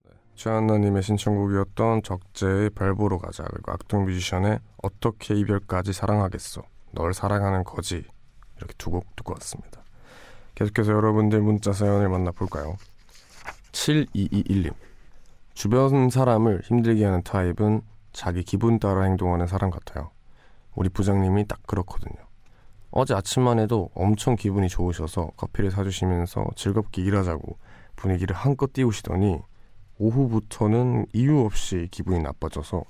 네, 0.02 0.10
최한나님의 0.34 1.02
신청곡이었던 1.02 2.02
적재의 2.02 2.70
발보로 2.70 3.18
가자 3.18 3.44
그리고 3.44 3.72
악동 3.72 4.06
뮤지션의 4.06 4.60
어떻게 4.82 5.34
이별까지 5.34 5.92
사랑하겠어 5.92 6.62
널 6.92 7.12
사랑하는 7.12 7.64
거지 7.64 8.04
이렇게 8.56 8.74
두 8.78 8.90
곡 8.90 9.14
듣고 9.16 9.32
왔습니다. 9.34 9.79
계속해서 10.60 10.92
여러분들 10.92 11.40
문자 11.40 11.72
사연을 11.72 12.10
만나볼까요? 12.10 12.76
7221님 13.72 14.74
주변 15.54 16.10
사람을 16.10 16.60
힘들게 16.64 17.02
하는 17.02 17.22
타입은 17.22 17.80
자기 18.12 18.42
기분 18.42 18.78
따라 18.78 19.04
행동하는 19.04 19.46
사람 19.46 19.70
같아요. 19.70 20.10
우리 20.74 20.90
부장님이 20.90 21.46
딱 21.46 21.66
그렇거든요. 21.66 22.22
어제 22.90 23.14
아침만 23.14 23.58
해도 23.58 23.88
엄청 23.94 24.36
기분이 24.36 24.68
좋으셔서 24.68 25.30
커피를 25.38 25.70
사주시면서 25.70 26.44
즐겁게 26.56 27.00
일하자고 27.02 27.56
분위기를 27.96 28.36
한껏 28.36 28.70
띄우시더니 28.74 29.38
오후부터는 29.98 31.06
이유 31.14 31.40
없이 31.40 31.88
기분이 31.90 32.20
나빠져서 32.20 32.84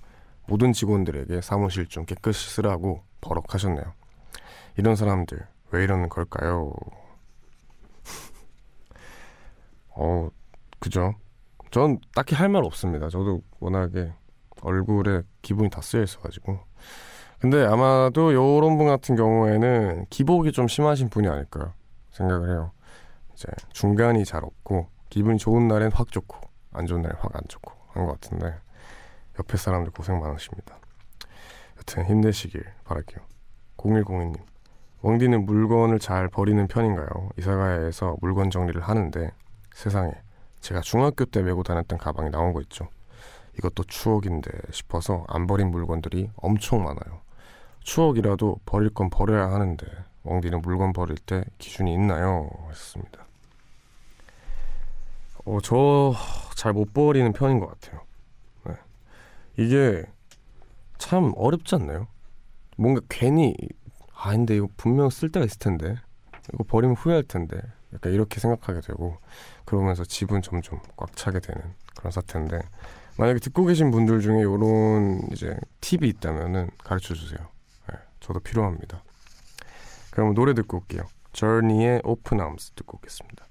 모든 0.48 0.72
직원들에게 0.72 1.40
사무실 1.40 1.86
좀 1.86 2.04
깨끗이 2.04 2.50
쓰라고 2.50 3.04
버럭하셨네요. 3.20 3.92
이런 4.76 4.96
사람들 4.96 5.46
왜 5.70 5.84
이러는 5.84 6.08
걸까요? 6.08 6.72
어, 9.94 10.28
그죠? 10.78 11.14
전 11.70 11.98
딱히 12.14 12.34
할 12.34 12.48
말 12.48 12.64
없습니다. 12.64 13.08
저도 13.08 13.42
워낙에 13.60 14.12
얼굴에 14.62 15.22
기분이 15.42 15.70
다 15.70 15.80
쓰여 15.80 16.02
있어가지고. 16.02 16.58
근데 17.38 17.64
아마도 17.64 18.34
요런 18.34 18.76
분 18.76 18.86
같은 18.88 19.16
경우에는 19.16 20.06
기복이 20.10 20.52
좀 20.52 20.68
심하신 20.68 21.08
분이 21.08 21.28
아닐까 21.28 21.72
생각을 22.10 22.50
해요. 22.50 22.72
이제 23.34 23.46
중간이 23.72 24.24
잘 24.24 24.44
없고 24.44 24.88
기분이 25.08 25.38
좋은 25.38 25.66
날엔 25.68 25.92
확 25.92 26.12
좋고 26.12 26.36
안 26.72 26.86
좋은 26.86 27.00
날엔 27.02 27.16
확 27.18 27.34
안 27.34 27.40
좋고 27.48 27.72
한 27.92 28.06
것 28.06 28.20
같은데 28.20 28.54
옆에 29.38 29.56
사람들 29.56 29.92
고생 29.92 30.20
많으십니다. 30.20 30.76
여튼 31.78 32.04
힘내시길 32.04 32.62
바랄게요. 32.84 33.24
0102님 33.78 34.36
왕디는 35.02 35.46
물건을 35.46 35.98
잘 35.98 36.28
버리는 36.28 36.66
편인가요? 36.66 37.30
이사가야에서 37.38 38.16
물건 38.20 38.50
정리를 38.50 38.80
하는데 38.82 39.30
세상에 39.74 40.12
제가 40.60 40.80
중학교 40.80 41.24
때 41.24 41.42
메고 41.42 41.62
다녔던 41.62 41.98
가방이 41.98 42.30
나온 42.30 42.52
거 42.52 42.60
있죠. 42.62 42.88
이것도 43.58 43.84
추억인데 43.84 44.50
싶어서 44.70 45.24
안 45.28 45.46
버린 45.46 45.70
물건들이 45.70 46.30
엄청 46.36 46.82
많아요. 46.84 47.20
추억이라도 47.80 48.60
버릴 48.66 48.90
건 48.90 49.10
버려야 49.10 49.50
하는데 49.50 49.86
왕디는 50.22 50.62
물건 50.62 50.92
버릴 50.92 51.16
때 51.16 51.44
기준이 51.58 51.92
있나요? 51.94 52.50
하셨습니다. 52.68 53.26
어, 55.44 55.58
저 55.62 56.12
잘 56.56 56.74
못 56.74 56.92
버리는 56.92 57.32
편인 57.32 57.58
것 57.58 57.68
같아요. 57.80 58.02
네. 58.66 58.74
이게 59.56 60.04
참 60.98 61.32
어렵지 61.36 61.74
않나요? 61.76 62.06
뭔가 62.76 63.00
괜히 63.08 63.54
아 64.14 64.32
근데 64.32 64.56
이거 64.56 64.68
분명 64.76 65.08
쓸 65.08 65.30
때가 65.30 65.46
있을 65.46 65.58
텐데 65.58 65.96
이거 66.52 66.64
버리면 66.64 66.96
후회할 66.96 67.22
텐데 67.22 67.58
약간 67.94 68.12
이렇게 68.12 68.40
생각하게 68.40 68.82
되고 68.82 69.16
그러면서 69.70 70.04
집은 70.04 70.42
점점 70.42 70.80
꽉 70.96 71.14
차게 71.14 71.38
되는 71.38 71.62
그런 71.96 72.10
사태인데 72.10 72.58
만약에 73.16 73.38
듣고 73.38 73.64
계신 73.66 73.92
분들 73.92 74.20
중에 74.20 74.40
이런 74.40 75.20
이제 75.30 75.56
팁이 75.80 76.08
있다면은 76.08 76.70
가르쳐 76.82 77.14
주세요. 77.14 77.38
네, 77.88 77.96
저도 78.18 78.40
필요합니다. 78.40 79.04
그럼 80.10 80.34
노래 80.34 80.54
듣고 80.54 80.78
올게요. 80.78 81.02
Journey의 81.34 82.00
Open 82.02 82.40
Arms 82.40 82.72
듣고 82.72 82.96
오겠습니다. 82.96 83.46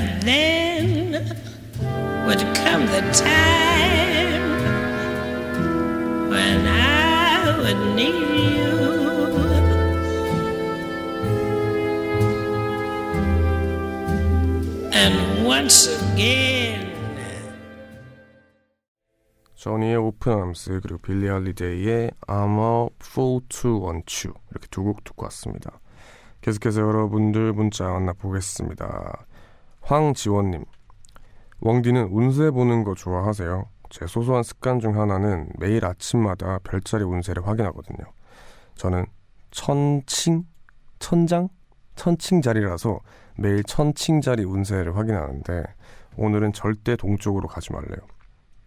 But 0.00 0.24
then 0.24 1.12
would 2.26 2.40
come 2.56 2.86
the 2.86 3.02
time 3.12 4.40
when 6.30 6.66
I 6.66 7.58
would 7.60 7.94
need 7.94 8.14
you. 8.56 8.70
And 14.92 15.44
once 15.46 15.88
again, 16.12 16.88
저니의 19.56 19.96
오픈 19.96 20.32
암스 20.32 20.80
그리고 20.82 20.98
빌리 20.98 21.28
할리데이의 21.28 22.12
I'm 22.26 22.58
a 22.58 22.88
fool 23.02 23.42
to 23.50 23.84
want 23.84 24.26
you 24.26 24.34
이렇게 24.50 24.66
두 24.70 24.82
곡 24.84 25.04
듣고 25.04 25.24
왔습니다. 25.26 25.78
계속해서 26.40 26.80
여러분들 26.80 27.52
문자 27.52 27.84
만나보겠습니다. 27.84 29.26
황지원님 29.82 30.64
왕디는 31.60 32.08
운세 32.10 32.50
보는 32.50 32.84
거 32.84 32.94
좋아하세요? 32.94 33.66
제 33.90 34.06
소소한 34.06 34.42
습관 34.42 34.78
중 34.78 34.98
하나는 34.98 35.50
매일 35.58 35.84
아침마다 35.84 36.58
별자리 36.60 37.04
운세를 37.04 37.46
확인하거든요. 37.46 38.06
저는 38.76 39.04
천칭? 39.50 40.44
천장? 41.00 41.48
천칭 41.96 42.40
자리라서 42.40 43.00
매일 43.36 43.62
천칭 43.64 44.20
자리 44.20 44.44
운세를 44.44 44.96
확인하는데 44.96 45.64
오늘은 46.16 46.52
절대 46.52 46.96
동쪽으로 46.96 47.48
가지 47.48 47.72
말래요. 47.72 47.98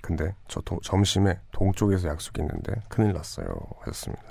근데 0.01 0.35
저 0.47 0.59
도, 0.61 0.79
점심에 0.83 1.39
동쪽에서 1.51 2.09
약속이 2.09 2.41
있는데 2.41 2.73
큰일 2.89 3.13
났어요 3.13 3.47
하셨습니다. 3.79 4.23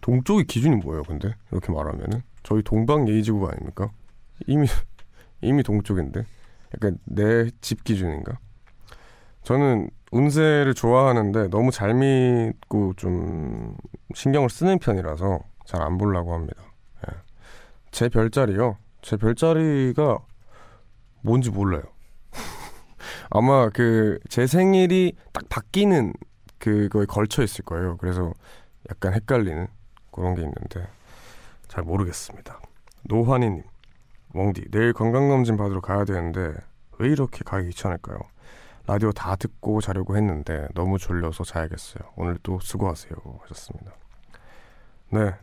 동쪽의 0.00 0.44
기준이 0.46 0.76
뭐예요 0.76 1.02
근데 1.04 1.34
이렇게 1.52 1.72
말하면은 1.72 2.22
저희 2.42 2.62
동방 2.62 3.08
예의지국 3.08 3.48
아닙니까? 3.48 3.90
이미 4.46 4.66
이미 5.40 5.62
동쪽인데 5.62 6.24
약간 6.74 6.98
내 7.04 7.50
집 7.60 7.84
기준인가? 7.84 8.38
저는 9.42 9.90
운세를 10.10 10.74
좋아하는데 10.74 11.48
너무 11.48 11.70
잘 11.70 11.94
믿고 11.94 12.94
좀 12.96 13.76
신경을 14.14 14.50
쓰는 14.50 14.78
편이라서 14.78 15.40
잘 15.64 15.82
안 15.82 15.98
보려고 15.98 16.32
합니다. 16.34 16.62
예. 17.08 17.14
제 17.90 18.08
별자리요. 18.08 18.76
제 19.02 19.16
별자리가 19.16 20.18
뭔지 21.22 21.50
몰라요. 21.50 21.82
아마 23.30 23.68
그 23.70 24.18
제 24.28 24.46
생일이 24.46 25.14
딱 25.32 25.48
바뀌는 25.48 26.12
그거에 26.58 27.06
걸쳐 27.06 27.42
있을 27.42 27.64
거예요. 27.64 27.96
그래서 27.98 28.32
약간 28.90 29.14
헷갈리는 29.14 29.66
그런 30.10 30.34
게 30.34 30.42
있는데 30.42 30.86
잘 31.68 31.84
모르겠습니다. 31.84 32.60
노환이님, 33.04 33.62
웡디 34.34 34.70
내일 34.70 34.92
건강검진 34.92 35.56
받으러 35.56 35.80
가야 35.80 36.04
되는데 36.04 36.54
왜 36.98 37.08
이렇게 37.08 37.42
가기 37.44 37.68
귀찮을까요? 37.68 38.18
라디오 38.86 39.12
다 39.12 39.36
듣고 39.36 39.80
자려고 39.80 40.16
했는데 40.16 40.66
너무 40.74 40.98
졸려서 40.98 41.44
자야겠어요. 41.44 42.10
오늘 42.16 42.38
도 42.38 42.58
수고하세요 42.60 43.12
하셨습니다. 43.42 43.92
네, 45.10 45.34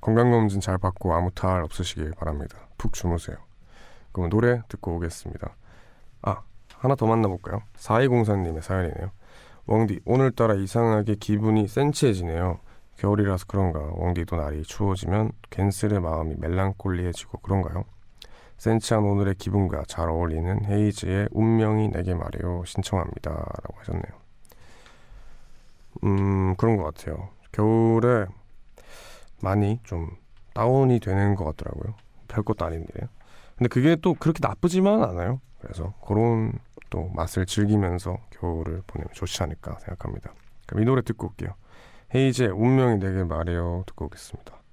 건강검진 0.00 0.60
잘 0.60 0.78
받고 0.78 1.14
아무 1.14 1.30
탈 1.30 1.62
없으시길 1.62 2.12
바랍니다. 2.12 2.58
푹 2.76 2.92
주무세요. 2.92 3.36
그럼 4.12 4.30
노래 4.30 4.62
듣고 4.68 4.96
오겠습니다. 4.96 5.56
아, 6.22 6.42
하나 6.76 6.94
더 6.94 7.06
만나볼까요? 7.06 7.62
4204님의 7.76 8.62
사연이네요. 8.62 9.10
웡디, 9.66 10.00
오늘따라 10.04 10.54
이상하게 10.54 11.16
기분이 11.16 11.66
센치해지네요. 11.68 12.60
겨울이라서 12.96 13.46
그런가 13.48 13.80
웡디도 13.80 14.36
날이 14.36 14.62
추워지면 14.62 15.32
괜스레 15.50 15.98
마음이 15.98 16.36
멜랑콜리해지고 16.38 17.38
그런가요? 17.38 17.84
센치한 18.58 19.04
오늘의 19.04 19.34
기분과 19.36 19.84
잘 19.86 20.08
어울리는 20.08 20.64
헤이즈의 20.64 21.28
운명이 21.32 21.88
내게 21.88 22.14
말해요 22.14 22.62
신청합니다. 22.66 23.30
라고 23.30 23.78
하셨네요. 23.78 24.24
음 26.04 26.56
그런 26.56 26.76
것 26.76 26.84
같아요. 26.84 27.28
겨울에 27.52 28.26
많이 29.42 29.80
좀 29.84 30.10
다운이 30.54 31.00
되는 31.00 31.34
것 31.34 31.44
같더라고요. 31.44 31.94
별것도 32.28 32.64
아닌데 32.64 32.92
근데 33.56 33.68
그게 33.68 33.96
또 33.96 34.14
그렇게 34.14 34.40
나쁘지만 34.42 35.02
않아요. 35.04 35.40
그래서 35.60 35.94
그런 36.04 36.52
또 36.90 37.10
맛을 37.14 37.46
즐기면서 37.46 38.18
겨울을 38.30 38.82
보내면 38.86 39.12
좋지 39.12 39.42
않을까 39.42 39.78
생각합니다. 39.78 40.32
그럼 40.66 40.82
이 40.82 40.86
노래 40.86 41.02
듣고 41.02 41.28
올게요. 41.28 41.54
헤이즈의 42.14 42.50
운명이 42.50 42.98
내게 42.98 43.24
말해요 43.24 43.82
듣고 43.86 44.06
오겠습니다 44.06 44.63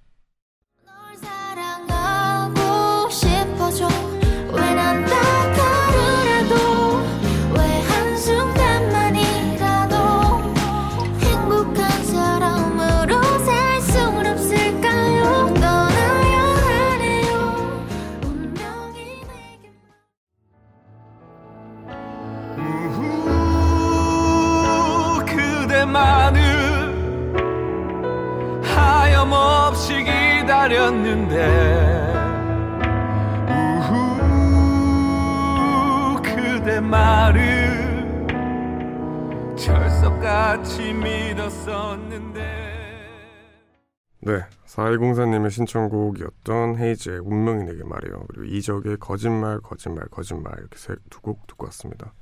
4204님의 44.98 45.52
신청곡이었던 45.52 46.78
헤이즈의 46.78 47.20
운명이 47.20 47.64
내게 47.66 47.84
말이요. 47.84 48.26
그리고 48.28 48.44
이적의 48.46 48.98
거짓말, 48.98 49.60
거짓말, 49.60 50.06
거짓말 50.10 50.54
이렇게 50.58 50.78
두곡 51.10 51.48
듣고 51.48 51.66
왔습니다. 51.66 52.14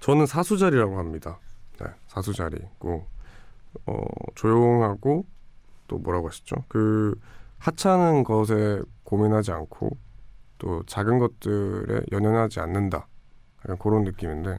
저는 0.00 0.26
사수자리라고 0.26 0.98
합니다. 0.98 1.38
네, 1.80 1.86
사수자리고 2.08 3.06
어, 3.86 4.04
조용하고 4.34 5.24
또 5.88 5.98
뭐라고 5.98 6.28
하시죠? 6.28 6.56
그 6.68 7.18
하찮은 7.58 8.24
것에 8.24 8.82
고민하지 9.04 9.52
않고 9.52 9.96
또 10.58 10.82
작은 10.84 11.18
것들에 11.18 12.02
연연하지 12.12 12.60
않는다. 12.60 13.06
약간 13.64 13.78
그런 13.78 14.04
느낌인데 14.04 14.58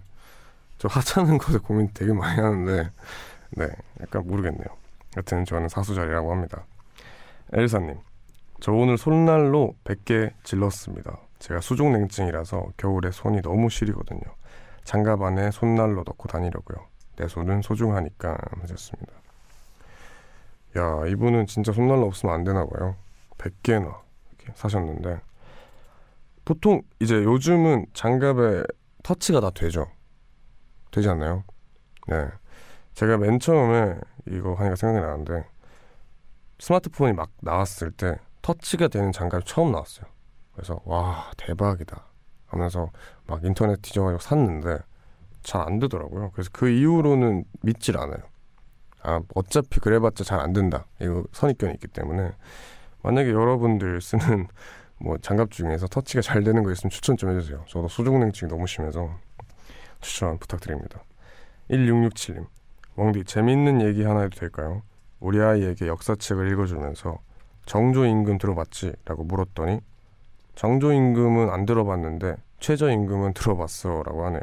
저 0.77 0.87
하찮은 0.87 1.37
것에 1.37 1.59
고민 1.59 1.89
되게 1.93 2.11
많이 2.13 2.39
하는데 2.39 2.91
네, 3.51 3.67
약간 4.01 4.27
모르겠네요. 4.27 4.67
여튼 5.17 5.45
저는 5.45 5.69
사수자리라고 5.69 6.31
합니다. 6.31 6.65
엘사님, 7.57 7.97
저 8.59 8.73
오늘 8.73 8.97
손난로 8.97 9.75
100개 9.85 10.33
질렀습니다. 10.43 11.17
제가 11.39 11.61
수족냉증이라서 11.61 12.73
겨울에 12.75 13.11
손이 13.11 13.41
너무 13.43 13.69
시리거든요. 13.69 14.19
장갑 14.83 15.21
안에 15.21 15.51
손난로 15.51 16.03
넣고 16.05 16.27
다니려고요. 16.27 16.85
내 17.15 17.29
손은 17.29 17.61
소중하니까 17.61 18.37
하셨습니다. 18.59 19.13
야, 20.77 21.07
이분은 21.07 21.47
진짜 21.47 21.71
손난로 21.71 22.05
없으면 22.07 22.35
안 22.35 22.43
되나 22.43 22.65
봐요. 22.65 22.97
100개나 23.37 24.01
이렇게 24.31 24.51
사셨는데 24.53 25.21
보통 26.43 26.81
이제 26.99 27.23
요즘은 27.23 27.85
장갑에 27.93 28.63
터치가 29.01 29.39
다 29.39 29.49
되죠. 29.51 29.87
되지 30.91 31.07
않나요? 31.07 31.45
네. 32.09 32.27
제가 32.95 33.17
맨 33.17 33.39
처음에 33.39 33.95
이거 34.27 34.55
하니까 34.55 34.75
생각이 34.75 35.05
나는데 35.05 35.54
스마트폰이 36.59 37.13
막 37.13 37.31
나왔을 37.41 37.91
때 37.91 38.19
터치가 38.41 38.87
되는 38.87 39.11
장갑이 39.11 39.43
처음 39.45 39.71
나왔어요. 39.71 40.05
그래서 40.53 40.79
와 40.85 41.31
대박이다 41.37 42.05
하면서 42.47 42.91
막 43.27 43.43
인터넷 43.43 43.81
뒤져가지고 43.81 44.19
샀는데 44.19 44.79
잘 45.43 45.61
안 45.61 45.79
되더라고요. 45.79 46.31
그래서 46.31 46.49
그 46.53 46.69
이후로는 46.69 47.45
믿질 47.61 47.97
않아요. 47.97 48.19
아 49.03 49.21
어차피 49.35 49.79
그래봤자 49.79 50.23
잘 50.23 50.39
안 50.39 50.53
된다. 50.53 50.85
이거 50.99 51.23
선입견이 51.33 51.73
있기 51.75 51.87
때문에 51.87 52.31
만약에 53.03 53.29
여러분들 53.29 54.01
쓰는 54.01 54.47
뭐 54.97 55.17
장갑 55.17 55.51
중에서 55.51 55.87
터치가 55.87 56.21
잘 56.21 56.43
되는 56.43 56.63
거 56.63 56.71
있으면 56.71 56.89
추천 56.89 57.17
좀 57.17 57.29
해주세요. 57.35 57.65
저도 57.67 57.87
수족냉증이 57.89 58.49
너무 58.49 58.65
심해서 58.65 59.09
추천 60.01 60.37
부탁드립니다. 60.39 61.03
1667님 61.69 62.47
웡디 62.95 63.25
재밌는 63.25 63.81
얘기 63.81 64.03
하나 64.03 64.21
해도 64.21 64.39
될까요? 64.39 64.81
우리 65.19 65.41
아이에게 65.41 65.87
역사책을 65.87 66.51
읽어주면서 66.51 67.19
정조임금 67.65 68.37
들어봤지? 68.37 68.93
라고 69.05 69.23
물었더니 69.23 69.79
정조임금은 70.55 71.49
안 71.49 71.65
들어봤는데 71.65 72.35
최저임금은 72.59 73.33
들어봤어 73.33 74.03
라고 74.03 74.25
하네요. 74.25 74.41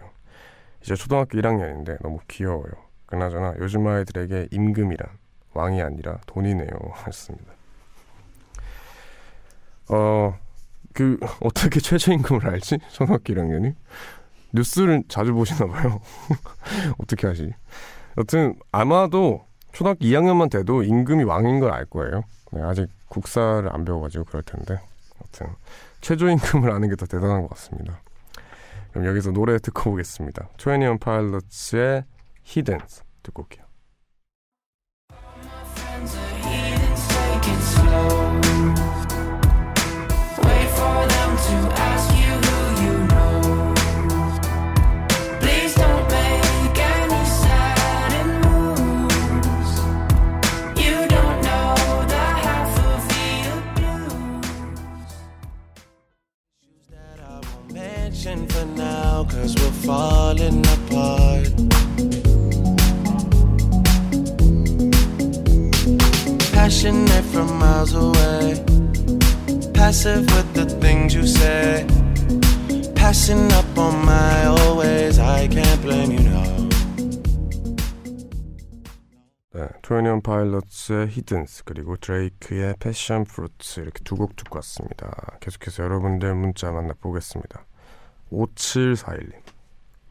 이제 0.83 0.95
초등학교 0.95 1.39
1학년인데 1.39 2.03
너무 2.03 2.19
귀여워요. 2.29 2.73
그나저나 3.07 3.55
요즘 3.59 3.87
아이들에게 3.87 4.49
임금이란 4.51 5.09
왕이 5.55 5.83
아니라 5.83 6.19
돈이네요. 6.27 6.69
했습니다. 7.07 7.53
어, 9.91 10.39
그, 10.95 11.19
어떻게 11.41 11.81
최저임금을 11.81 12.47
알지? 12.47 12.79
초등학교 12.91 13.35
1학년이? 13.35 13.75
뉴스를 14.53 15.05
자주 15.09 15.33
보시나 15.33 15.67
봐요. 15.67 16.01
어떻게 16.99 17.27
하시? 17.27 17.53
여튼 18.19 18.55
아마도 18.71 19.47
초등학교 19.73 20.01
2학년만 20.05 20.51
돼도 20.51 20.83
임금이 20.83 21.25
왕인 21.25 21.61
걸 21.61 21.73
알 21.73 21.85
거예요. 21.87 22.23
네, 22.53 22.63
아직 22.63 22.89
국사를 23.09 23.69
안 23.73 23.85
배워가지고 23.85 24.25
그럴 24.25 24.43
텐데. 24.43 24.79
여튼 25.23 25.55
최저임금을 26.01 26.71
아는 26.71 26.89
게 26.91 26.97
더 26.97 27.07
대단한 27.07 27.43
것 27.43 27.51
같습니다. 27.51 28.01
그럼 28.91 29.07
여기서 29.07 29.31
노래 29.33 29.59
듣고 29.59 29.93
오겠습니다. 29.93 30.49
트웬니언 30.59 30.99
파일럿의 30.99 32.05
히든스 32.45 33.03
듣고 33.23 33.43
올게요. 33.43 33.65
Passionate 66.73 67.23
from 67.27 67.59
miles 67.59 67.93
away, 67.93 68.57
passive 69.75 70.25
with 70.35 70.55
the 70.55 70.65
things 70.81 71.15
you 71.15 71.27
say. 71.27 71.87
Passing 72.95 73.53
up 73.53 73.79
on 73.79 74.03
my 74.07 74.47
old 74.47 74.74
ways, 74.74 75.19
I 75.19 75.49
can't 75.49 75.83
blame 75.83 76.13
you, 76.13 76.31
no. 76.31 76.71
네, 79.53 79.69
Twenty 79.83 80.23
One 80.23 80.46
Pilots의 80.46 81.09
Heathens 81.11 81.65
그리고 81.65 81.97
Drake의 81.99 82.77
Passionfruit 82.81 83.81
이렇게 83.81 84.03
두 84.03 84.17
곡 84.17 84.35
듣고 84.37 84.57
왔습니다. 84.57 85.37
계속해서 85.41 85.85
여러분들 85.85 86.35
문자 86.35 86.73
만나보겠습니다. 86.73 87.67
5741님 88.33 89.35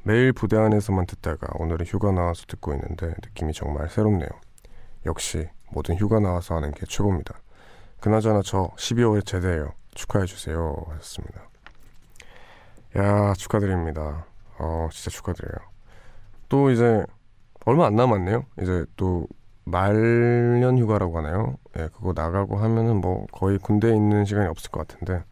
매일 0.03 0.31
부대 0.31 0.57
안에서만 0.57 1.07
듣다가 1.07 1.47
오늘은 1.55 1.87
휴가 1.87 2.11
나와서 2.11 2.45
듣고 2.47 2.71
있는데 2.73 3.07
느낌이 3.07 3.51
정말 3.51 3.89
새롭네요. 3.89 4.29
역시 5.07 5.49
모든 5.71 5.95
휴가 5.95 6.19
나와서 6.19 6.55
하는 6.55 6.71
게 6.71 6.85
최고입니다. 6.85 7.35
그나저나 7.99 8.41
저 8.43 8.71
12월에 8.77 9.25
제대해요. 9.25 9.73
축하해 9.93 10.25
주세요 10.25 10.75
하셨습니다. 10.89 11.41
야 12.97 13.33
축하드립니다. 13.33 14.25
어 14.57 14.89
진짜 14.91 15.09
축하드려요. 15.09 15.57
또 16.49 16.69
이제 16.69 17.05
얼마 17.65 17.85
안 17.85 17.95
남았네요. 17.95 18.45
이제 18.61 18.85
또 18.97 19.27
말년 19.63 20.77
휴가라고 20.77 21.17
하나요? 21.17 21.57
예, 21.77 21.87
그거 21.93 22.13
나가고 22.15 22.57
하면은 22.57 22.99
뭐 22.99 23.25
거의 23.31 23.57
군대에 23.57 23.95
있는 23.95 24.25
시간이 24.25 24.47
없을 24.47 24.71
것 24.71 24.87
같은데 24.87 25.23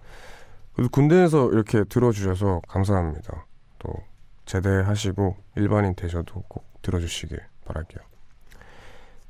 그래도 0.73 0.89
군대에서 0.89 1.49
이렇게 1.51 1.83
들어주셔서 1.83 2.61
감사합니다. 2.67 3.45
또 3.79 3.93
제대하시고 4.45 5.35
일반인 5.55 5.95
되셔도 5.95 6.43
꼭 6.47 6.65
들어주시길 6.81 7.39
바랄게요. 7.65 8.03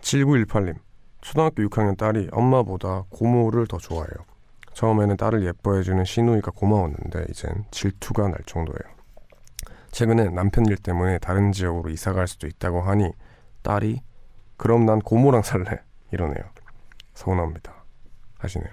7918님 0.02 0.76
초등학교 1.22 1.64
6학년 1.64 1.98
딸이 1.98 2.30
엄마보다 2.32 3.04
고모를 3.10 3.68
더 3.68 3.78
좋아해요. 3.78 4.26
처음에는 4.74 5.18
딸을 5.18 5.46
예뻐해주는 5.46 6.06
시누이가 6.06 6.52
고마웠는데 6.52 7.26
이젠 7.30 7.66
질투가 7.72 8.30
날 8.30 8.38
정도예요. 8.46 9.00
최근에 9.92 10.30
남편 10.30 10.66
일 10.66 10.78
때문에 10.78 11.18
다른 11.20 11.52
지역으로 11.52 11.90
이사 11.90 12.14
갈 12.14 12.28
수도 12.28 12.48
있다고 12.48 12.82
하니 12.82 13.12
딸이 13.64 14.02
그럼 14.58 14.86
난 14.86 15.00
고모랑 15.00 15.42
살래 15.42 15.82
이러네요. 16.12 16.44
서운합니다. 17.14 17.74
하시네요. 18.38 18.72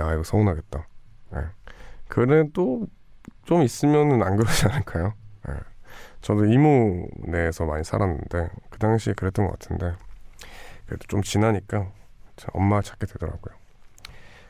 야 0.00 0.12
이거 0.12 0.22
서운하겠다. 0.22 0.86
예. 1.36 1.40
그래도 2.08 2.86
좀 3.44 3.62
있으면은 3.62 4.22
안 4.22 4.36
그러지 4.36 4.66
않을까요? 4.66 5.14
예. 5.48 5.54
저도 6.20 6.46
이모네에서 6.46 7.64
많이 7.64 7.84
살았는데 7.84 8.50
그 8.70 8.78
당시에 8.78 9.14
그랬던 9.14 9.46
것 9.46 9.58
같은데 9.58 9.94
그래도 10.86 11.04
좀 11.08 11.22
지나니까 11.22 11.90
참 12.36 12.50
엄마 12.52 12.82
찾게 12.82 13.06
되더라고요. 13.06 13.54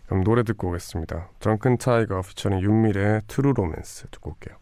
그럼 0.07 0.25
노래 0.25 0.43
듣고 0.43 0.69
오겠습니다. 0.69 1.31
Drunken 1.41 1.79
Tiger 1.79 2.21
피처링 2.21 2.61
윤미래의 2.61 3.23
True 3.27 3.53
Romance 3.53 4.09
듣고 4.11 4.31
올게요. 4.31 4.57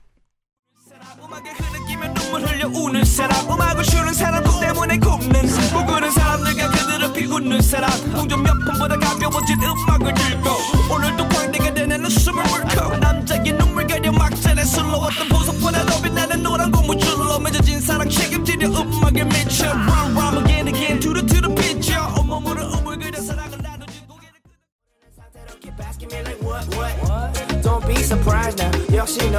우는 2.75 3.05
사람 3.05 3.51
음악을 3.51 3.83
주는 3.83 4.13
사람 4.15 4.43
그 4.45 4.61
때문에 4.61 4.99
굽는 4.99 5.33
꿈꾸는 5.73 6.11
사람들과 6.11 6.71
그들을 6.71 7.33
웃는 7.33 7.61
사람 7.61 7.91
동전 8.13 8.43
몇 8.43 8.53
푼보다 8.55 8.97
가벼워진 8.97 9.59
음악을 9.63 10.15
들고 10.15 10.51
오늘도 10.95 11.29
광대가 11.29 11.75
되는 11.75 12.05
웃음을 12.05 12.43
물고 12.45 12.97
남자의 12.99 13.53
눈물 13.53 13.87
가려 13.87 14.13
막잔에 14.13 14.65
술러왔던 14.65 15.29
보석보다 15.29 15.85
더 15.87 16.03
빛나는 16.03 16.43
노란 16.43 16.71
고무줄로 16.71 17.39
맺어진 17.41 17.81
사랑 17.81 18.09
책임지려 18.09 18.69
음악에 18.69 19.25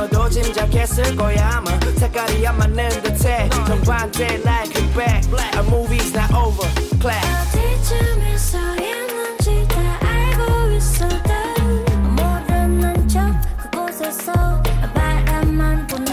맺어 0.04 0.28
있을 0.84 1.16
거야 1.16 1.58
아마. 1.58 1.72
색깔이 1.98 2.46
안 2.46 2.58
맞는 2.58 2.90
듯해. 3.04 3.50
정반대 3.50 4.42
like 4.44 4.76
a 4.76 4.94
back 4.94 5.32
Our 5.56 5.64
movie's 5.70 6.14
not 6.14 6.34
over. 6.36 6.68
Clap. 7.00 7.24
어디쯤에 7.24 8.38
서 8.38 8.58
있는지 8.76 9.66
다 9.70 10.00
알고 10.02 10.72
있어도 10.74 11.34
모르는 12.18 13.08
척 13.08 13.32
그곳에서 13.72 14.34
바람만 14.94 15.88
보내. 15.88 16.12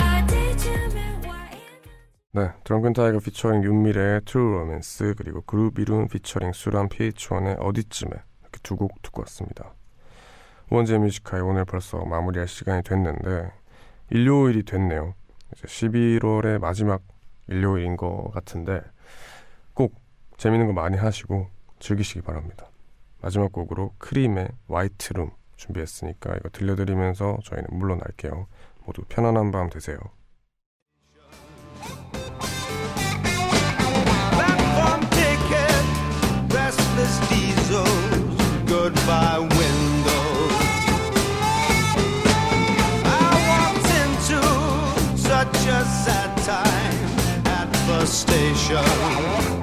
어디쯤에 0.00 1.28
와 1.28 1.36
네, 2.32 2.50
Drunken 2.64 2.92
Tiger 2.94 3.18
피처링 3.18 3.64
윤미래의 3.64 4.22
True 4.24 4.42
Romance 4.42 5.14
그리고 5.18 5.42
GroovyRoom 5.42 6.08
피처링 6.08 6.52
수란 6.54 6.88
pH-1의 6.88 7.56
어디쯤에 7.60 8.10
이렇게 8.40 8.58
두 8.62 8.76
곡 8.76 9.02
듣고 9.02 9.20
왔습니다. 9.22 9.74
우원재 10.70 10.98
Music 10.98 11.21
High 11.21 11.40
오늘 11.40 11.64
벌써 11.64 12.04
마무리할 12.04 12.46
시간이 12.46 12.82
됐는데 12.82 13.50
일요일이 14.10 14.64
됐네요. 14.64 15.14
이제 15.52 15.66
11월의 15.66 16.58
마지막 16.58 17.02
일요일인 17.46 17.96
것 17.96 18.30
같은데 18.34 18.82
꼭 19.72 19.94
재밌는 20.36 20.66
거 20.66 20.74
많이 20.74 20.98
하시고 20.98 21.48
즐기시기 21.78 22.20
바랍니다. 22.20 22.68
마지막 23.22 23.50
곡으로 23.50 23.94
크림의 23.98 24.48
화이트룸 24.68 25.30
준비했으니까 25.56 26.36
이거 26.36 26.50
들려드리면서 26.50 27.38
저희는 27.44 27.68
물러날게요. 27.72 28.46
모두 28.84 29.02
편안한 29.08 29.50
밤 29.50 29.70
되세요. 29.70 29.98
goodbye 38.66 39.57
station. 48.08 49.57